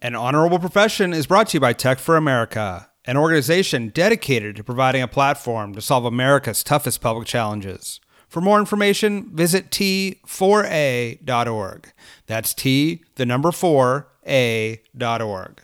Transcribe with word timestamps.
An 0.00 0.14
honorable 0.14 0.60
profession 0.60 1.12
is 1.12 1.26
brought 1.26 1.48
to 1.48 1.56
you 1.56 1.60
by 1.60 1.72
Tech 1.72 1.98
for 1.98 2.16
America, 2.16 2.88
an 3.04 3.16
organization 3.16 3.88
dedicated 3.88 4.54
to 4.54 4.62
providing 4.62 5.02
a 5.02 5.08
platform 5.08 5.74
to 5.74 5.80
solve 5.80 6.04
America's 6.04 6.62
toughest 6.62 7.00
public 7.00 7.26
challenges. 7.26 7.98
For 8.28 8.40
more 8.40 8.60
information, 8.60 9.28
visit 9.34 9.72
t4a.org. 9.72 11.92
That's 12.26 12.54
T, 12.54 13.02
the 13.16 13.26
number 13.26 13.50
4, 13.50 14.06
A.org. 14.24 15.62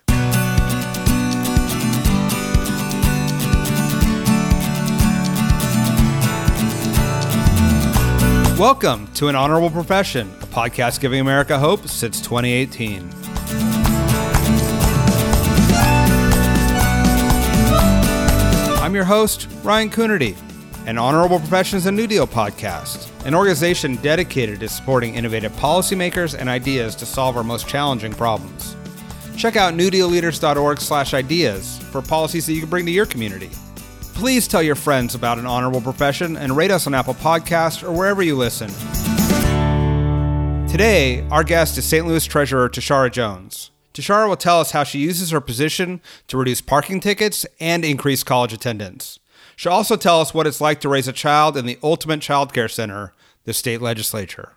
Welcome 8.58 9.06
to 9.14 9.28
An 9.28 9.36
Honorable 9.36 9.70
Profession, 9.70 10.28
a 10.40 10.46
podcast 10.46 10.98
giving 10.98 11.20
America 11.20 11.56
hope 11.56 11.86
since 11.86 12.20
2018. 12.20 13.23
I'm 18.94 18.98
your 18.98 19.06
host, 19.06 19.48
Ryan 19.64 19.90
Coonerty. 19.90 20.36
An 20.86 20.98
Honorable 20.98 21.40
Professions 21.40 21.86
and 21.86 21.96
New 21.96 22.06
Deal 22.06 22.28
podcast, 22.28 23.10
an 23.26 23.34
organization 23.34 23.96
dedicated 23.96 24.60
to 24.60 24.68
supporting 24.68 25.16
innovative 25.16 25.50
policymakers 25.54 26.38
and 26.38 26.48
ideas 26.48 26.94
to 26.94 27.04
solve 27.04 27.36
our 27.36 27.42
most 27.42 27.66
challenging 27.66 28.12
problems. 28.12 28.76
Check 29.36 29.56
out 29.56 29.74
newdealleaders.org/ideas 29.74 31.78
for 31.90 32.02
policies 32.02 32.46
that 32.46 32.52
you 32.52 32.60
can 32.60 32.70
bring 32.70 32.86
to 32.86 32.92
your 32.92 33.06
community. 33.06 33.50
Please 34.14 34.46
tell 34.46 34.62
your 34.62 34.76
friends 34.76 35.16
about 35.16 35.40
an 35.40 35.46
honorable 35.46 35.80
profession 35.80 36.36
and 36.36 36.56
rate 36.56 36.70
us 36.70 36.86
on 36.86 36.94
Apple 36.94 37.14
Podcasts 37.14 37.82
or 37.82 37.90
wherever 37.90 38.22
you 38.22 38.36
listen. 38.36 38.68
Today, 40.68 41.26
our 41.32 41.42
guest 41.42 41.76
is 41.78 41.84
St. 41.84 42.06
Louis 42.06 42.24
Treasurer 42.24 42.68
Tishaura 42.68 43.10
Jones. 43.10 43.72
Tishaura 43.94 44.28
will 44.28 44.36
tell 44.36 44.60
us 44.60 44.72
how 44.72 44.82
she 44.82 44.98
uses 44.98 45.30
her 45.30 45.40
position 45.40 46.02
to 46.26 46.36
reduce 46.36 46.60
parking 46.60 47.00
tickets 47.00 47.46
and 47.60 47.84
increase 47.84 48.24
college 48.24 48.52
attendance. 48.52 49.20
She'll 49.56 49.72
also 49.72 49.96
tell 49.96 50.20
us 50.20 50.34
what 50.34 50.48
it's 50.48 50.60
like 50.60 50.80
to 50.80 50.88
raise 50.88 51.06
a 51.06 51.12
child 51.12 51.56
in 51.56 51.64
the 51.64 51.78
ultimate 51.80 52.20
child 52.20 52.52
care 52.52 52.68
center, 52.68 53.12
the 53.44 53.54
state 53.54 53.80
legislature. 53.80 54.54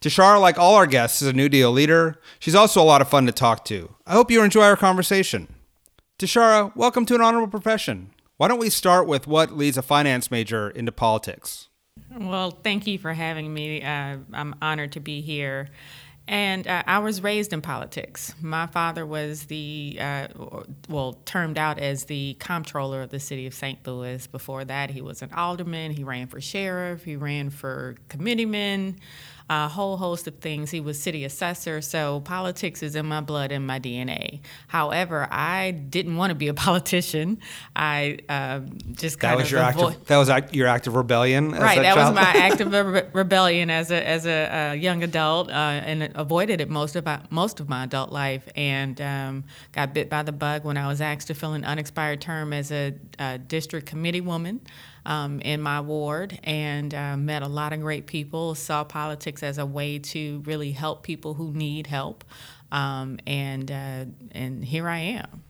Tishaura, 0.00 0.40
like 0.40 0.58
all 0.58 0.74
our 0.74 0.86
guests, 0.88 1.22
is 1.22 1.28
a 1.28 1.32
New 1.32 1.48
Deal 1.48 1.70
leader. 1.70 2.20
She's 2.40 2.56
also 2.56 2.82
a 2.82 2.84
lot 2.84 3.00
of 3.00 3.08
fun 3.08 3.26
to 3.26 3.32
talk 3.32 3.64
to. 3.66 3.94
I 4.06 4.12
hope 4.14 4.30
you 4.30 4.42
enjoy 4.42 4.64
our 4.64 4.76
conversation. 4.76 5.54
Tishaura, 6.18 6.74
welcome 6.74 7.06
to 7.06 7.14
an 7.14 7.20
honorable 7.20 7.48
profession. 7.48 8.10
Why 8.38 8.48
don't 8.48 8.58
we 8.58 8.70
start 8.70 9.06
with 9.06 9.28
what 9.28 9.56
leads 9.56 9.78
a 9.78 9.82
finance 9.82 10.32
major 10.32 10.68
into 10.68 10.90
politics? 10.90 11.68
Well, 12.10 12.50
thank 12.50 12.88
you 12.88 12.98
for 12.98 13.12
having 13.12 13.54
me. 13.54 13.82
Uh, 13.82 14.18
I'm 14.32 14.56
honored 14.60 14.92
to 14.92 15.00
be 15.00 15.20
here. 15.20 15.68
And 16.26 16.66
uh, 16.66 16.82
I 16.86 17.00
was 17.00 17.22
raised 17.22 17.52
in 17.52 17.60
politics. 17.60 18.34
My 18.40 18.66
father 18.66 19.04
was 19.04 19.44
the, 19.44 19.98
uh, 20.00 20.28
well, 20.88 21.18
termed 21.26 21.58
out 21.58 21.78
as 21.78 22.04
the 22.04 22.34
comptroller 22.40 23.02
of 23.02 23.10
the 23.10 23.20
city 23.20 23.46
of 23.46 23.52
St. 23.52 23.86
Louis. 23.86 24.26
Before 24.26 24.64
that, 24.64 24.90
he 24.90 25.02
was 25.02 25.20
an 25.20 25.32
alderman. 25.34 25.90
He 25.90 26.02
ran 26.02 26.26
for 26.26 26.40
sheriff. 26.40 27.04
He 27.04 27.16
ran 27.16 27.50
for 27.50 27.96
committeeman 28.08 29.00
a 29.50 29.68
whole 29.68 29.98
host 29.98 30.26
of 30.26 30.36
things. 30.36 30.70
He 30.70 30.80
was 30.80 31.00
city 31.00 31.24
assessor, 31.24 31.82
so 31.82 32.20
politics 32.20 32.82
is 32.82 32.96
in 32.96 33.04
my 33.06 33.20
blood 33.20 33.52
and 33.52 33.66
my 33.66 33.78
DNA. 33.78 34.40
However, 34.68 35.28
I 35.30 35.72
didn't 35.72 36.16
want 36.16 36.30
to 36.30 36.34
be 36.34 36.48
a 36.48 36.54
politician. 36.64 37.38
I 37.76 38.18
uh, 38.28 38.60
just 38.92 39.20
kind 39.20 39.32
that 39.32 39.36
was 39.36 39.46
of 39.46 39.52
your 39.52 39.60
avo- 39.60 39.90
active, 39.90 40.06
that 40.06 40.16
was 40.16 40.30
act- 40.30 40.54
your 40.54 40.66
active 40.66 40.94
rebellion. 40.94 41.52
as 41.52 41.60
Right, 41.60 41.78
a 41.78 41.82
that 41.82 41.96
was 41.96 42.14
my 42.14 42.22
active 42.34 42.72
re- 42.72 43.04
rebellion 43.12 43.68
as 43.68 43.90
a 43.90 44.06
as 44.06 44.26
a, 44.26 44.70
uh 44.70 44.72
young 44.72 45.02
adult, 45.02 45.50
uh, 45.50 45.52
and 45.52 46.10
avoided 46.14 46.60
it 46.60 46.70
most 46.70 46.96
of 46.96 47.04
my, 47.04 47.20
most 47.30 47.60
of 47.60 47.68
my 47.68 47.84
adult 47.84 48.10
life, 48.12 48.48
and 48.56 48.98
um, 49.00 49.44
got 49.72 49.92
bit 49.92 50.08
by 50.08 50.22
the 50.22 50.32
bug 50.32 50.64
when 50.64 50.76
I 50.78 50.88
was 50.88 51.00
asked 51.00 51.26
to 51.26 51.34
fill 51.34 51.52
an 51.52 51.64
unexpired 51.64 52.20
term 52.20 52.52
as 52.52 52.72
a, 52.72 52.94
a 53.18 53.38
district 53.38 53.86
committee 53.86 54.22
woman 54.22 54.60
um, 55.06 55.40
in 55.40 55.60
my 55.60 55.80
ward, 55.80 56.38
and 56.44 56.94
uh, 56.94 57.16
met 57.16 57.42
a 57.42 57.48
lot 57.48 57.72
of 57.72 57.80
great 57.80 58.06
people. 58.06 58.54
Saw 58.54 58.84
politics 58.84 59.42
as 59.42 59.58
a 59.58 59.66
way 59.66 59.98
to 59.98 60.42
really 60.44 60.72
help 60.72 61.02
people 61.02 61.34
who 61.34 61.52
need 61.52 61.86
help, 61.86 62.24
um, 62.72 63.18
and 63.26 63.70
uh, 63.70 64.04
and 64.32 64.64
here 64.64 64.88
I 64.88 64.98
am. 64.98 65.42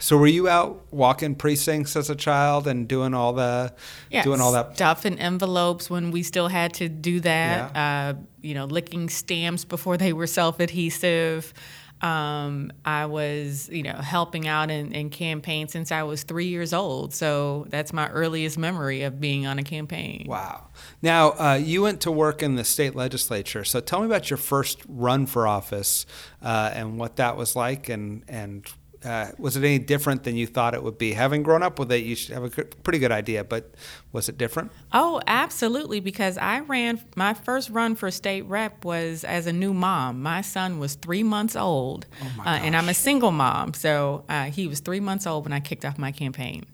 So 0.00 0.16
were 0.16 0.28
you 0.28 0.48
out 0.48 0.86
walking 0.92 1.34
precincts 1.34 1.96
as 1.96 2.08
a 2.08 2.14
child 2.14 2.68
and 2.68 2.86
doing 2.86 3.14
all 3.14 3.32
the 3.32 3.72
Yeah, 4.10 4.22
doing 4.22 4.40
all 4.40 4.52
that? 4.52 4.76
stuff 4.76 5.04
in 5.04 5.18
envelopes 5.18 5.90
when 5.90 6.12
we 6.12 6.22
still 6.22 6.48
had 6.48 6.74
to 6.74 6.88
do 6.88 7.20
that. 7.20 7.76
Uh, 7.76 8.14
you 8.40 8.54
know, 8.54 8.66
licking 8.66 9.08
stamps 9.08 9.64
before 9.64 9.96
they 9.96 10.12
were 10.12 10.26
self-adhesive. 10.28 11.52
Um, 12.00 12.72
I 12.84 13.06
was, 13.06 13.68
you 13.70 13.82
know, 13.82 13.94
helping 13.94 14.46
out 14.46 14.70
in, 14.70 14.92
in 14.92 15.10
campaigns 15.10 15.72
since 15.72 15.90
I 15.90 16.02
was 16.04 16.22
three 16.22 16.46
years 16.46 16.72
old. 16.72 17.14
So 17.14 17.66
that's 17.70 17.92
my 17.92 18.08
earliest 18.10 18.58
memory 18.58 19.02
of 19.02 19.20
being 19.20 19.46
on 19.46 19.58
a 19.58 19.64
campaign. 19.64 20.26
Wow. 20.28 20.68
Now 21.02 21.30
uh, 21.32 21.54
you 21.54 21.82
went 21.82 22.00
to 22.02 22.10
work 22.10 22.42
in 22.42 22.54
the 22.54 22.64
state 22.64 22.94
legislature. 22.94 23.64
So 23.64 23.80
tell 23.80 24.00
me 24.00 24.06
about 24.06 24.30
your 24.30 24.36
first 24.36 24.80
run 24.88 25.26
for 25.26 25.46
office 25.46 26.06
uh, 26.42 26.70
and 26.72 26.98
what 26.98 27.16
that 27.16 27.36
was 27.36 27.56
like, 27.56 27.88
and 27.88 28.22
and 28.28 28.66
uh, 29.04 29.28
was 29.38 29.56
it 29.56 29.60
any 29.60 29.78
different 29.78 30.24
than 30.24 30.36
you 30.36 30.46
thought 30.46 30.74
it 30.74 30.82
would 30.82 30.98
be? 30.98 31.12
Having 31.12 31.44
grown 31.44 31.62
up 31.62 31.78
with 31.78 31.90
it, 31.92 32.04
you 32.04 32.16
should 32.16 32.34
have 32.34 32.44
a 32.44 32.64
pretty 32.64 32.98
good 32.98 33.12
idea. 33.12 33.44
But 33.44 33.72
was 34.10 34.28
it 34.28 34.38
different? 34.38 34.72
Oh, 34.92 35.20
absolutely. 35.26 36.00
Because 36.00 36.38
I 36.38 36.60
ran 36.60 37.00
my 37.14 37.34
first 37.34 37.68
run 37.68 37.94
for 37.94 38.10
state 38.10 38.42
rep 38.46 38.84
was 38.84 39.22
as 39.22 39.46
a 39.46 39.52
new 39.52 39.74
mom. 39.74 40.22
My 40.22 40.40
son 40.40 40.78
was 40.78 40.94
three 40.94 41.22
months 41.22 41.54
old, 41.54 42.06
Oh 42.22 42.42
uh, 42.46 42.48
and 42.48 42.74
I'm 42.74 42.88
a 42.88 42.94
single 42.94 43.32
mom. 43.32 43.74
So 43.74 44.24
uh, 44.28 44.44
he 44.44 44.66
was 44.66 44.80
three 44.80 45.00
months 45.00 45.26
old 45.26 45.44
when 45.44 45.52
I 45.52 45.60
kicked 45.60 45.84
off 45.84 45.98
my 45.98 46.10
campaign. 46.10 46.64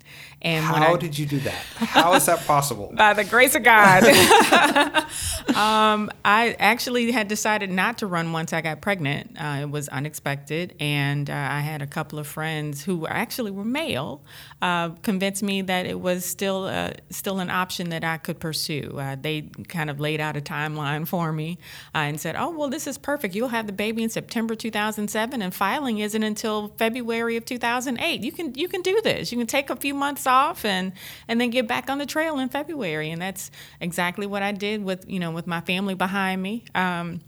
And 0.43 0.65
How 0.65 0.95
I, 0.95 0.97
did 0.97 1.19
you 1.19 1.27
do 1.27 1.41
that? 1.41 1.55
How 1.77 2.13
is 2.15 2.27
that 2.27 2.47
possible? 2.47 2.93
by 2.97 3.15
the 3.15 3.25
grace 3.25 3.55
of 3.55 3.65
God. 3.65 4.05
um, 5.57 6.11
I 6.25 6.55
actually 6.59 7.11
had 7.11 7.29
decided 7.29 7.71
not 7.71 7.99
to 7.99 8.07
run 8.07 8.33
once 8.33 8.53
I 8.53 8.61
got 8.61 8.81
pregnant. 8.81 9.37
Uh, 9.41 9.61
it 9.63 9.71
was 9.71 9.89
unexpected, 9.89 10.77
and 10.79 11.29
uh, 11.29 11.33
I 11.33 11.61
had 11.61 11.83
a 11.83 11.87
couple 11.87 12.19
of 12.19 12.27
friends 12.27 12.85
who 12.85 13.07
actually 13.07 13.51
were 13.51 13.65
male 13.65 14.23
uh, 14.65 14.89
convinced 15.03 15.43
me 15.43 15.61
that 15.61 15.85
it 15.85 16.01
was 16.01 16.25
still 16.25 16.65
uh, 16.65 16.93
still 17.11 17.39
an 17.39 17.51
option 17.51 17.91
that 17.91 18.03
I 18.03 18.17
could 18.17 18.41
pursue. 18.41 18.97
Uh, 18.99 19.15
they 19.15 19.43
kind 19.69 19.91
of 19.91 20.01
laid 20.01 20.23
out 20.23 20.39
a 20.39 20.41
timeline 20.41 21.07
for 21.07 21.33
me 21.33 21.59
uh, 21.95 21.99
and 21.99 22.19
said, 22.19 22.35
"Oh, 22.35 22.49
well, 22.49 22.71
this 22.71 22.87
is 22.87 22.97
perfect. 22.97 23.35
You'll 23.35 23.49
have 23.49 23.67
the 23.67 23.75
baby 23.75 24.03
in 24.03 24.09
September 24.09 24.55
2007, 24.55 25.43
and 25.43 25.55
filing 25.55 25.99
isn't 25.99 26.23
until 26.23 26.69
February 26.79 27.37
of 27.37 27.45
2008. 27.45 28.23
You 28.23 28.33
can 28.33 28.55
you 28.55 28.69
can 28.69 28.81
do 28.81 28.99
this. 29.05 29.31
You 29.31 29.37
can 29.37 29.47
take 29.47 29.69
a 29.69 29.77
few 29.77 29.93
months 29.93 30.27
off 30.27 30.65
and 30.65 30.93
and 31.29 31.39
then 31.39 31.51
get 31.51 31.69
back 31.69 31.91
on 31.91 31.99
the 31.99 32.07
trail 32.07 32.39
in 32.39 32.49
February." 32.49 33.11
And 33.11 33.21
that's 33.21 33.51
exactly 33.83 34.27
what 34.27 34.43
I 34.43 34.53
did 34.53 34.83
with 34.83 35.05
you 35.07 35.21
know 35.21 35.31
with 35.31 35.47
my 35.47 35.61
family 35.61 35.95
behind 35.95 36.41
me. 36.41 36.65
Um, 36.75 37.21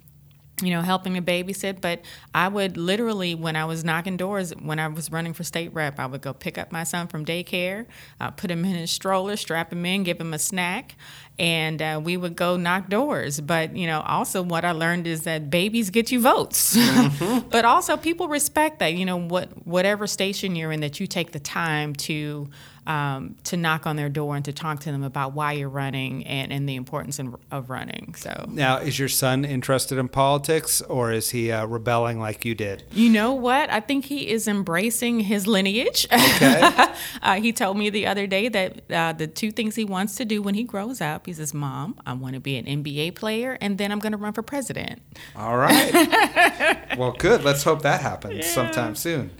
you 0.62 0.70
know, 0.70 0.80
helping 0.80 1.14
to 1.14 1.22
babysit. 1.22 1.80
But 1.80 2.00
I 2.34 2.48
would 2.48 2.76
literally, 2.76 3.34
when 3.34 3.56
I 3.56 3.64
was 3.66 3.84
knocking 3.84 4.16
doors, 4.16 4.52
when 4.56 4.78
I 4.78 4.88
was 4.88 5.12
running 5.12 5.34
for 5.34 5.44
state 5.44 5.72
rep, 5.74 5.98
I 5.98 6.06
would 6.06 6.22
go 6.22 6.32
pick 6.32 6.56
up 6.56 6.72
my 6.72 6.84
son 6.84 7.08
from 7.08 7.24
daycare, 7.24 7.86
uh, 8.20 8.30
put 8.30 8.50
him 8.50 8.64
in 8.64 8.74
his 8.74 8.90
stroller, 8.90 9.36
strap 9.36 9.72
him 9.72 9.84
in, 9.84 10.02
give 10.02 10.20
him 10.20 10.32
a 10.32 10.38
snack, 10.38 10.96
and 11.38 11.82
uh, 11.82 12.00
we 12.02 12.16
would 12.16 12.36
go 12.36 12.56
knock 12.56 12.88
doors. 12.88 13.40
But 13.40 13.76
you 13.76 13.86
know, 13.86 14.00
also 14.00 14.42
what 14.42 14.64
I 14.64 14.72
learned 14.72 15.06
is 15.06 15.22
that 15.22 15.50
babies 15.50 15.90
get 15.90 16.10
you 16.10 16.20
votes, 16.20 16.76
but 17.50 17.64
also 17.64 17.96
people 17.96 18.28
respect 18.28 18.78
that. 18.78 18.94
You 18.94 19.04
know, 19.04 19.18
what 19.18 19.66
whatever 19.66 20.06
station 20.06 20.56
you're 20.56 20.72
in, 20.72 20.80
that 20.80 21.00
you 21.00 21.06
take 21.06 21.32
the 21.32 21.40
time 21.40 21.94
to. 21.94 22.48
Um, 22.86 23.34
to 23.44 23.56
knock 23.56 23.84
on 23.84 23.96
their 23.96 24.08
door 24.08 24.36
and 24.36 24.44
to 24.44 24.52
talk 24.52 24.78
to 24.80 24.92
them 24.92 25.02
about 25.02 25.32
why 25.32 25.52
you're 25.52 25.68
running 25.68 26.24
and, 26.24 26.52
and 26.52 26.68
the 26.68 26.76
importance 26.76 27.18
in, 27.18 27.34
of 27.50 27.68
running. 27.68 28.14
So 28.16 28.46
Now, 28.48 28.78
is 28.78 28.96
your 28.96 29.08
son 29.08 29.44
interested 29.44 29.98
in 29.98 30.08
politics, 30.08 30.80
or 30.82 31.10
is 31.10 31.30
he 31.30 31.50
uh, 31.50 31.66
rebelling 31.66 32.20
like 32.20 32.44
you 32.44 32.54
did? 32.54 32.84
You 32.92 33.10
know 33.10 33.32
what? 33.34 33.70
I 33.70 33.80
think 33.80 34.04
he 34.04 34.28
is 34.28 34.46
embracing 34.46 35.20
his 35.20 35.46
lineage. 35.46 36.06
Okay. 36.12 36.60
uh, 37.22 37.40
he 37.40 37.52
told 37.52 37.76
me 37.76 37.90
the 37.90 38.06
other 38.06 38.26
day 38.26 38.48
that 38.48 38.90
uh, 38.90 39.12
the 39.12 39.26
two 39.26 39.50
things 39.50 39.74
he 39.74 39.84
wants 39.84 40.14
to 40.16 40.24
do 40.24 40.40
when 40.42 40.54
he 40.54 40.62
grows 40.62 41.00
up, 41.00 41.26
he 41.26 41.32
says, 41.32 41.52
Mom, 41.52 41.98
I 42.06 42.12
want 42.12 42.34
to 42.34 42.40
be 42.40 42.56
an 42.56 42.66
NBA 42.66 43.14
player, 43.16 43.58
and 43.60 43.78
then 43.78 43.90
I'm 43.90 43.98
going 43.98 44.12
to 44.12 44.18
run 44.18 44.32
for 44.32 44.42
president. 44.42 45.02
All 45.34 45.56
right. 45.56 46.88
well, 46.98 47.12
good. 47.12 47.42
Let's 47.44 47.62
hope 47.62 47.82
that 47.82 48.00
happens 48.00 48.46
sometime 48.46 48.94
soon. 48.94 49.30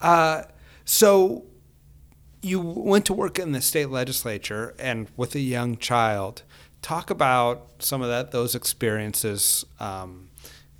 Uh, 0.00 0.42
so, 0.84 1.44
you 2.42 2.60
went 2.60 3.04
to 3.06 3.12
work 3.12 3.38
in 3.38 3.52
the 3.52 3.60
state 3.60 3.90
legislature 3.90 4.74
and 4.78 5.08
with 5.16 5.34
a 5.34 5.40
young 5.40 5.76
child. 5.76 6.42
Talk 6.82 7.10
about 7.10 7.70
some 7.78 8.02
of 8.02 8.08
that 8.08 8.30
those 8.30 8.54
experiences. 8.54 9.64
Um, 9.80 10.30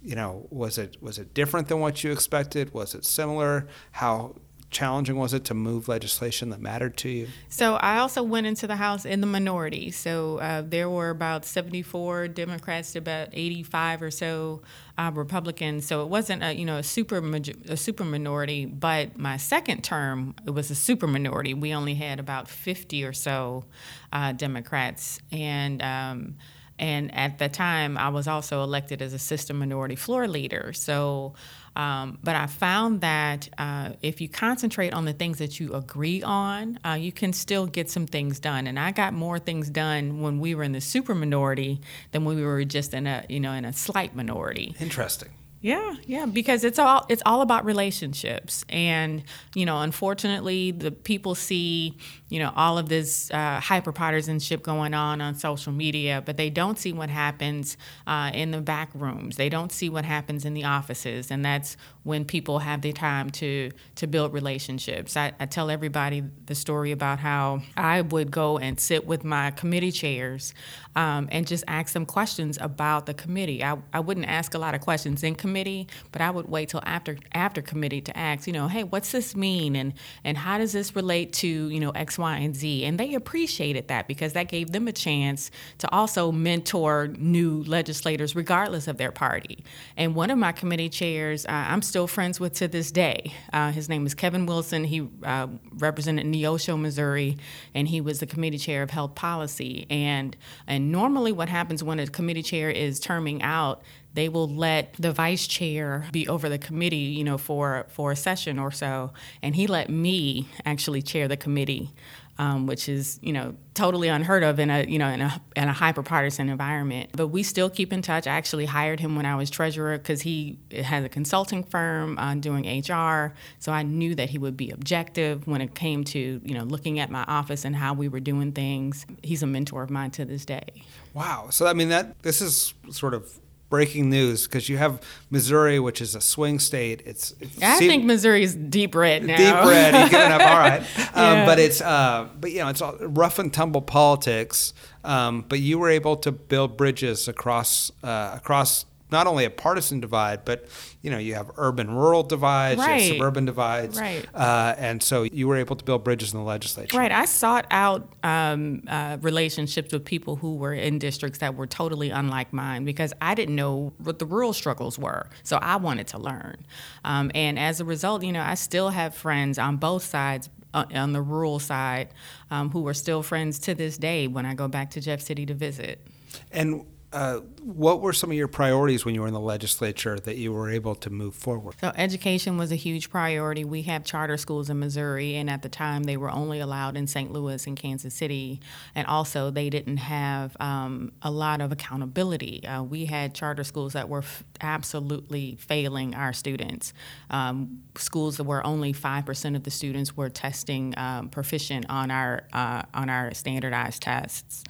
you 0.03 0.14
know, 0.14 0.47
was 0.50 0.79
it 0.79 0.97
was 1.03 1.19
it 1.19 1.35
different 1.35 1.69
than 1.69 1.81
what 1.81 2.05
you 2.05 2.12
expected? 2.12 2.73
Was 2.73 2.94
it 2.94 3.05
similar? 3.05 3.67
How 3.93 4.37
challenging 4.70 5.16
was 5.16 5.32
it 5.32 5.44
to 5.44 5.54
move 5.54 5.88
legislation 5.88 6.50
that 6.50 6.60
mattered 6.60 6.96
to 6.98 7.08
you? 7.08 7.28
So 7.48 7.76
I 7.76 7.98
also 7.98 8.22
went 8.22 8.46
into 8.46 8.66
the 8.66 8.76
House 8.76 9.04
in 9.04 9.20
the 9.20 9.26
minority. 9.26 9.90
So 9.90 10.38
uh, 10.38 10.62
there 10.66 10.90
were 10.90 11.10
about 11.10 11.44
74 11.44 12.28
Democrats 12.28 12.92
to 12.92 12.98
about 12.98 13.28
85 13.32 14.02
or 14.02 14.10
so 14.10 14.62
uh, 14.98 15.10
Republicans. 15.14 15.86
So 15.86 16.02
it 16.02 16.08
wasn't 16.08 16.42
a 16.42 16.54
you 16.54 16.64
know 16.64 16.78
a 16.78 16.82
super 16.82 17.22
a 17.68 17.76
super 17.76 18.04
minority. 18.04 18.66
But 18.66 19.16
my 19.16 19.36
second 19.36 19.84
term, 19.84 20.34
it 20.46 20.50
was 20.50 20.70
a 20.70 20.74
super 20.74 21.06
minority. 21.06 21.54
We 21.54 21.74
only 21.74 21.94
had 21.94 22.18
about 22.18 22.48
50 22.48 23.04
or 23.04 23.12
so 23.12 23.64
uh, 24.12 24.32
Democrats, 24.32 25.20
and 25.30 25.82
um, 25.82 26.36
and 26.78 27.14
at 27.14 27.38
the 27.38 27.48
time, 27.48 27.96
I 27.96 28.10
was 28.10 28.28
also 28.28 28.62
elected 28.62 29.00
as 29.00 29.12
assistant 29.12 29.58
minority 29.58 29.96
floor 29.96 30.28
leader. 30.28 30.72
So, 30.74 31.34
um, 31.76 32.19
but 32.25 32.34
I 32.34 32.46
found 32.46 33.02
that 33.02 33.49
uh, 33.58 33.90
if 34.02 34.20
you 34.20 34.28
concentrate 34.28 34.94
on 34.94 35.05
the 35.05 35.12
things 35.12 35.38
that 35.38 35.61
you 35.61 35.75
agree 35.75 36.23
on, 36.23 36.78
uh, 36.84 36.94
you 36.94 37.12
can 37.12 37.32
still 37.32 37.67
get 37.67 37.90
some 37.90 38.06
things 38.06 38.40
done. 38.40 38.67
And 38.67 38.78
I 38.78 38.93
got 38.93 39.12
more 39.12 39.38
things 39.38 39.69
done 39.69 40.23
when 40.23 40.40
we 40.40 40.55
were 40.55 40.62
in 40.62 40.73
the 40.73 40.81
super 40.81 41.14
minority 41.14 41.81
than 42.12 42.25
when 42.25 42.37
we 42.37 42.44
were 42.44 42.64
just 42.64 42.94
in 42.94 43.06
a 43.06 43.25
you 43.28 43.40
know 43.40 43.52
in 43.52 43.64
a 43.64 43.73
slight 43.73 44.17
minority. 44.17 44.75
Interesting. 44.81 45.28
Yeah, 45.66 45.96
yeah, 46.06 46.26
because 46.26 46.62
it's 46.62 46.78
all 46.78 47.04
it's 47.08 47.24
all 47.26 47.40
about 47.40 47.64
relationships, 47.64 48.64
and 48.68 49.24
you 49.52 49.66
know, 49.66 49.80
unfortunately, 49.80 50.70
the 50.70 50.92
people 50.92 51.34
see 51.34 51.96
you 52.28 52.38
know 52.38 52.52
all 52.54 52.78
of 52.78 52.88
this 52.88 53.32
uh, 53.32 53.58
hyper 53.58 53.90
partisanship 53.90 54.62
going 54.62 54.94
on 54.94 55.20
on 55.20 55.34
social 55.34 55.72
media, 55.72 56.22
but 56.24 56.36
they 56.36 56.50
don't 56.50 56.78
see 56.78 56.92
what 56.92 57.10
happens 57.10 57.76
uh, 58.06 58.30
in 58.32 58.52
the 58.52 58.60
back 58.60 58.90
rooms. 58.94 59.38
They 59.38 59.48
don't 59.48 59.72
see 59.72 59.88
what 59.88 60.04
happens 60.04 60.44
in 60.44 60.54
the 60.54 60.62
offices, 60.62 61.32
and 61.32 61.44
that's 61.44 61.76
when 62.06 62.25
people 62.25 62.61
have 62.61 62.82
the 62.82 62.93
time 62.93 63.31
to 63.31 63.73
to 63.97 64.06
build 64.06 64.32
relationships. 64.32 65.17
I, 65.17 65.32
I 65.41 65.47
tell 65.47 65.70
everybody 65.70 66.23
the 66.47 66.55
story 66.55 66.93
about 66.93 67.19
how 67.19 67.62
I 67.76 68.03
would 68.03 68.31
go 68.31 68.58
and 68.58 68.79
sit 68.79 69.08
with 69.08 69.25
my 69.25 69.50
committee 69.50 69.91
chairs 69.91 70.55
um, 70.94 71.29
and 71.32 71.49
just 71.49 71.64
ask 71.67 71.94
them 71.94 72.06
questions 72.06 72.58
about 72.61 73.06
the 73.06 73.14
committee. 73.14 73.64
I, 73.64 73.79
I 73.93 73.99
wouldn't 73.99 74.26
ask 74.26 74.55
a 74.55 74.58
lot 74.58 74.76
of 74.76 74.82
questions 74.82 75.25
in 75.25 75.35
committee, 75.35 75.88
but 76.12 76.23
I 76.23 76.31
would 76.31 76.49
wait 76.49 76.69
till 76.69 76.82
after 76.85 77.19
after 77.32 77.61
committee 77.61 78.00
to 78.03 78.17
ask, 78.17 78.47
you 78.47 78.52
know, 78.52 78.69
hey, 78.69 78.85
what's 78.85 79.11
this 79.11 79.35
mean, 79.35 79.75
and 79.75 79.93
and 80.23 80.38
how 80.38 80.59
does 80.59 80.73
this 80.73 80.94
relate 80.94 81.32
to 81.35 81.49
you 81.49 81.81
know 81.81 81.91
X, 81.91 82.19
Y, 82.19 82.37
and 82.38 82.55
Z? 82.55 82.85
And 82.85 83.00
they 83.00 83.14
appreciated 83.14 83.88
that 83.88 84.06
because 84.06 84.32
that 84.35 84.47
gave 84.47 84.70
them 84.70 84.87
a 84.87 84.93
chance 84.93 85.50
to 85.79 85.93
also 85.93 86.31
mentor 86.31 87.09
new 87.19 87.64
legislators, 87.64 88.37
regardless 88.37 88.87
of 88.87 88.97
their 88.97 89.11
party. 89.11 89.64
And 89.97 90.14
one 90.14 90.31
of 90.31 90.38
my 90.38 90.52
committee 90.52 90.88
chairs, 90.88 91.44
uh, 91.47 91.50
I'm 91.50 91.82
still 91.82 91.95
still 91.96 92.06
friends 92.06 92.38
with 92.38 92.52
to 92.52 92.69
this 92.69 92.93
day. 92.93 93.32
Uh, 93.54 93.72
his 93.72 93.88
name 93.88 94.04
is 94.04 94.14
Kevin 94.14 94.44
Wilson. 94.44 94.84
He 94.84 95.08
uh, 95.22 95.46
represented 95.78 96.26
Neosho, 96.26 96.78
Missouri, 96.78 97.38
and 97.72 97.88
he 97.88 98.02
was 98.02 98.20
the 98.20 98.26
committee 98.26 98.58
chair 98.58 98.82
of 98.82 98.90
health 98.90 99.14
policy. 99.14 99.87
And 99.88 100.37
and 100.66 100.93
normally, 100.93 101.32
what 101.32 101.48
happens 101.48 101.82
when 101.82 101.98
a 101.98 102.06
committee 102.06 102.43
chair 102.43 102.69
is 102.69 103.00
terming 103.00 103.40
out, 103.40 103.81
they 104.16 104.28
will 104.28 104.48
let 104.48 104.94
the 104.98 105.12
vice 105.12 105.46
chair 105.46 106.06
be 106.10 106.26
over 106.26 106.48
the 106.48 106.58
committee, 106.58 106.96
you 106.96 107.22
know, 107.22 107.38
for 107.38 107.86
for 107.88 108.10
a 108.12 108.16
session 108.16 108.58
or 108.58 108.72
so. 108.72 109.12
And 109.42 109.54
he 109.54 109.66
let 109.66 109.88
me 109.88 110.48
actually 110.64 111.02
chair 111.02 111.28
the 111.28 111.36
committee 111.36 111.92
um, 112.38 112.66
which 112.66 112.88
is 112.88 113.18
you 113.22 113.32
know 113.32 113.54
totally 113.74 114.08
unheard 114.08 114.42
of 114.42 114.58
in 114.58 114.70
a 114.70 114.84
you 114.84 114.98
know 114.98 115.08
in 115.08 115.20
a 115.20 115.40
in 115.54 115.68
a 115.68 115.72
hyper 115.72 116.02
partisan 116.02 116.48
environment. 116.48 117.10
But 117.12 117.28
we 117.28 117.42
still 117.42 117.70
keep 117.70 117.92
in 117.92 118.02
touch. 118.02 118.26
I 118.26 118.32
actually 118.32 118.66
hired 118.66 119.00
him 119.00 119.16
when 119.16 119.26
I 119.26 119.36
was 119.36 119.50
treasurer 119.50 119.96
because 119.96 120.22
he 120.22 120.58
has 120.72 121.04
a 121.04 121.08
consulting 121.08 121.62
firm 121.62 122.18
uh, 122.18 122.34
doing 122.34 122.64
HR, 122.66 123.34
so 123.58 123.72
I 123.72 123.82
knew 123.82 124.14
that 124.16 124.30
he 124.30 124.38
would 124.38 124.56
be 124.56 124.70
objective 124.70 125.46
when 125.46 125.60
it 125.60 125.74
came 125.74 126.04
to 126.04 126.40
you 126.44 126.54
know 126.54 126.64
looking 126.64 126.98
at 126.98 127.10
my 127.10 127.24
office 127.24 127.64
and 127.64 127.74
how 127.74 127.94
we 127.94 128.08
were 128.08 128.20
doing 128.20 128.52
things. 128.52 129.06
He's 129.22 129.42
a 129.42 129.46
mentor 129.46 129.82
of 129.82 129.90
mine 129.90 130.10
to 130.12 130.24
this 130.24 130.44
day. 130.44 130.66
Wow. 131.14 131.48
So 131.50 131.66
I 131.66 131.72
mean 131.72 131.88
that 131.88 132.22
this 132.22 132.42
is 132.42 132.74
sort 132.90 133.14
of 133.14 133.38
breaking 133.68 134.10
news 134.10 134.46
because 134.46 134.68
you 134.68 134.76
have 134.78 135.00
Missouri, 135.30 135.78
which 135.78 136.00
is 136.00 136.14
a 136.14 136.20
swing 136.20 136.58
state. 136.58 137.02
It's, 137.04 137.34
it's 137.40 137.62
I 137.62 137.78
seem, 137.78 137.88
think 137.88 138.04
Missouri 138.04 138.42
is 138.42 138.54
deep 138.54 138.94
red 138.94 139.24
now. 139.24 139.36
Deep 139.36 139.54
red, 139.54 140.04
you 140.04 140.10
good 140.10 140.26
enough. 140.26 140.40
All 140.40 140.58
right, 140.58 140.80
um, 141.14 141.38
yeah. 141.38 141.46
but 141.46 141.58
it's 141.58 141.80
uh, 141.80 142.28
but 142.40 142.52
you 142.52 142.58
know 142.58 142.68
it's 142.68 142.80
all 142.80 142.96
rough 143.00 143.38
and 143.38 143.52
tumble 143.52 143.82
politics. 143.82 144.72
Um, 145.04 145.44
but 145.48 145.60
you 145.60 145.78
were 145.78 145.90
able 145.90 146.16
to 146.16 146.32
build 146.32 146.76
bridges 146.76 147.28
across 147.28 147.90
uh, 148.02 148.32
across 148.34 148.86
not 149.16 149.26
only 149.26 149.46
a 149.46 149.50
partisan 149.50 149.98
divide, 149.98 150.44
but 150.44 150.68
you 151.00 151.10
know 151.10 151.16
you 151.16 151.34
have 151.34 151.50
urban 151.56 151.90
rural 151.90 152.22
divides, 152.22 152.78
right. 152.78 152.96
you 152.96 153.08
have 153.08 153.12
suburban 153.14 153.46
divides, 153.46 153.98
right? 153.98 154.26
Uh, 154.34 154.74
and 154.76 155.02
so 155.02 155.22
you 155.22 155.48
were 155.48 155.56
able 155.56 155.74
to 155.74 155.84
build 155.84 156.04
bridges 156.04 156.34
in 156.34 156.38
the 156.38 156.44
legislature. 156.44 156.98
Right. 156.98 157.10
I 157.10 157.24
sought 157.24 157.66
out 157.70 158.12
um, 158.22 158.82
uh, 158.86 159.16
relationships 159.22 159.90
with 159.90 160.04
people 160.04 160.36
who 160.36 160.56
were 160.56 160.74
in 160.74 160.98
districts 160.98 161.38
that 161.38 161.54
were 161.54 161.66
totally 161.66 162.10
unlike 162.10 162.52
mine 162.52 162.84
because 162.84 163.14
I 163.22 163.34
didn't 163.34 163.56
know 163.56 163.94
what 163.96 164.18
the 164.18 164.26
rural 164.26 164.52
struggles 164.52 164.98
were, 164.98 165.30
so 165.44 165.56
I 165.56 165.76
wanted 165.76 166.08
to 166.08 166.18
learn. 166.18 166.66
Um, 167.04 167.30
and 167.34 167.58
as 167.58 167.80
a 167.80 167.86
result, 167.86 168.22
you 168.22 168.32
know, 168.32 168.42
I 168.42 168.54
still 168.54 168.90
have 168.90 169.14
friends 169.14 169.58
on 169.58 169.78
both 169.78 170.04
sides 170.04 170.50
uh, 170.74 170.84
on 170.94 171.14
the 171.14 171.22
rural 171.22 171.58
side 171.58 172.08
um, 172.50 172.68
who 172.70 172.86
are 172.86 172.94
still 172.94 173.22
friends 173.22 173.58
to 173.60 173.74
this 173.74 173.96
day 173.96 174.26
when 174.26 174.44
I 174.44 174.52
go 174.52 174.68
back 174.68 174.90
to 174.90 175.00
Jeff 175.00 175.22
City 175.22 175.46
to 175.46 175.54
visit. 175.54 176.06
And 176.52 176.84
uh, 177.16 177.40
what 177.62 178.02
were 178.02 178.12
some 178.12 178.30
of 178.30 178.36
your 178.36 178.46
priorities 178.46 179.06
when 179.06 179.14
you 179.14 179.22
were 179.22 179.26
in 179.26 179.32
the 179.32 179.40
legislature 179.40 180.20
that 180.20 180.36
you 180.36 180.52
were 180.52 180.70
able 180.70 180.94
to 180.94 181.08
move 181.08 181.34
forward? 181.34 181.74
So, 181.80 181.90
education 181.96 182.58
was 182.58 182.70
a 182.70 182.76
huge 182.76 183.08
priority. 183.08 183.64
We 183.64 183.82
have 183.82 184.04
charter 184.04 184.36
schools 184.36 184.68
in 184.68 184.78
Missouri, 184.78 185.34
and 185.36 185.48
at 185.48 185.62
the 185.62 185.70
time, 185.70 186.02
they 186.02 186.18
were 186.18 186.30
only 186.30 186.60
allowed 186.60 186.94
in 186.94 187.06
St. 187.06 187.32
Louis 187.32 187.66
and 187.66 187.74
Kansas 187.74 188.12
City. 188.12 188.60
And 188.94 189.06
also, 189.06 189.50
they 189.50 189.70
didn't 189.70 189.96
have 189.96 190.58
um, 190.60 191.10
a 191.22 191.30
lot 191.30 191.62
of 191.62 191.72
accountability. 191.72 192.66
Uh, 192.66 192.82
we 192.82 193.06
had 193.06 193.34
charter 193.34 193.64
schools 193.64 193.94
that 193.94 194.10
were 194.10 194.18
f- 194.18 194.44
absolutely 194.60 195.56
failing 195.58 196.14
our 196.14 196.34
students. 196.34 196.92
Um, 197.30 197.82
schools 197.96 198.38
were 198.42 198.64
only 198.66 198.92
five 198.92 199.24
percent 199.24 199.56
of 199.56 199.62
the 199.62 199.70
students 199.70 200.14
were 200.14 200.28
testing 200.28 200.92
um, 200.98 201.30
proficient 201.30 201.86
on 201.88 202.10
our 202.10 202.46
uh, 202.52 202.82
on 202.92 203.08
our 203.08 203.32
standardized 203.32 204.02
tests. 204.02 204.64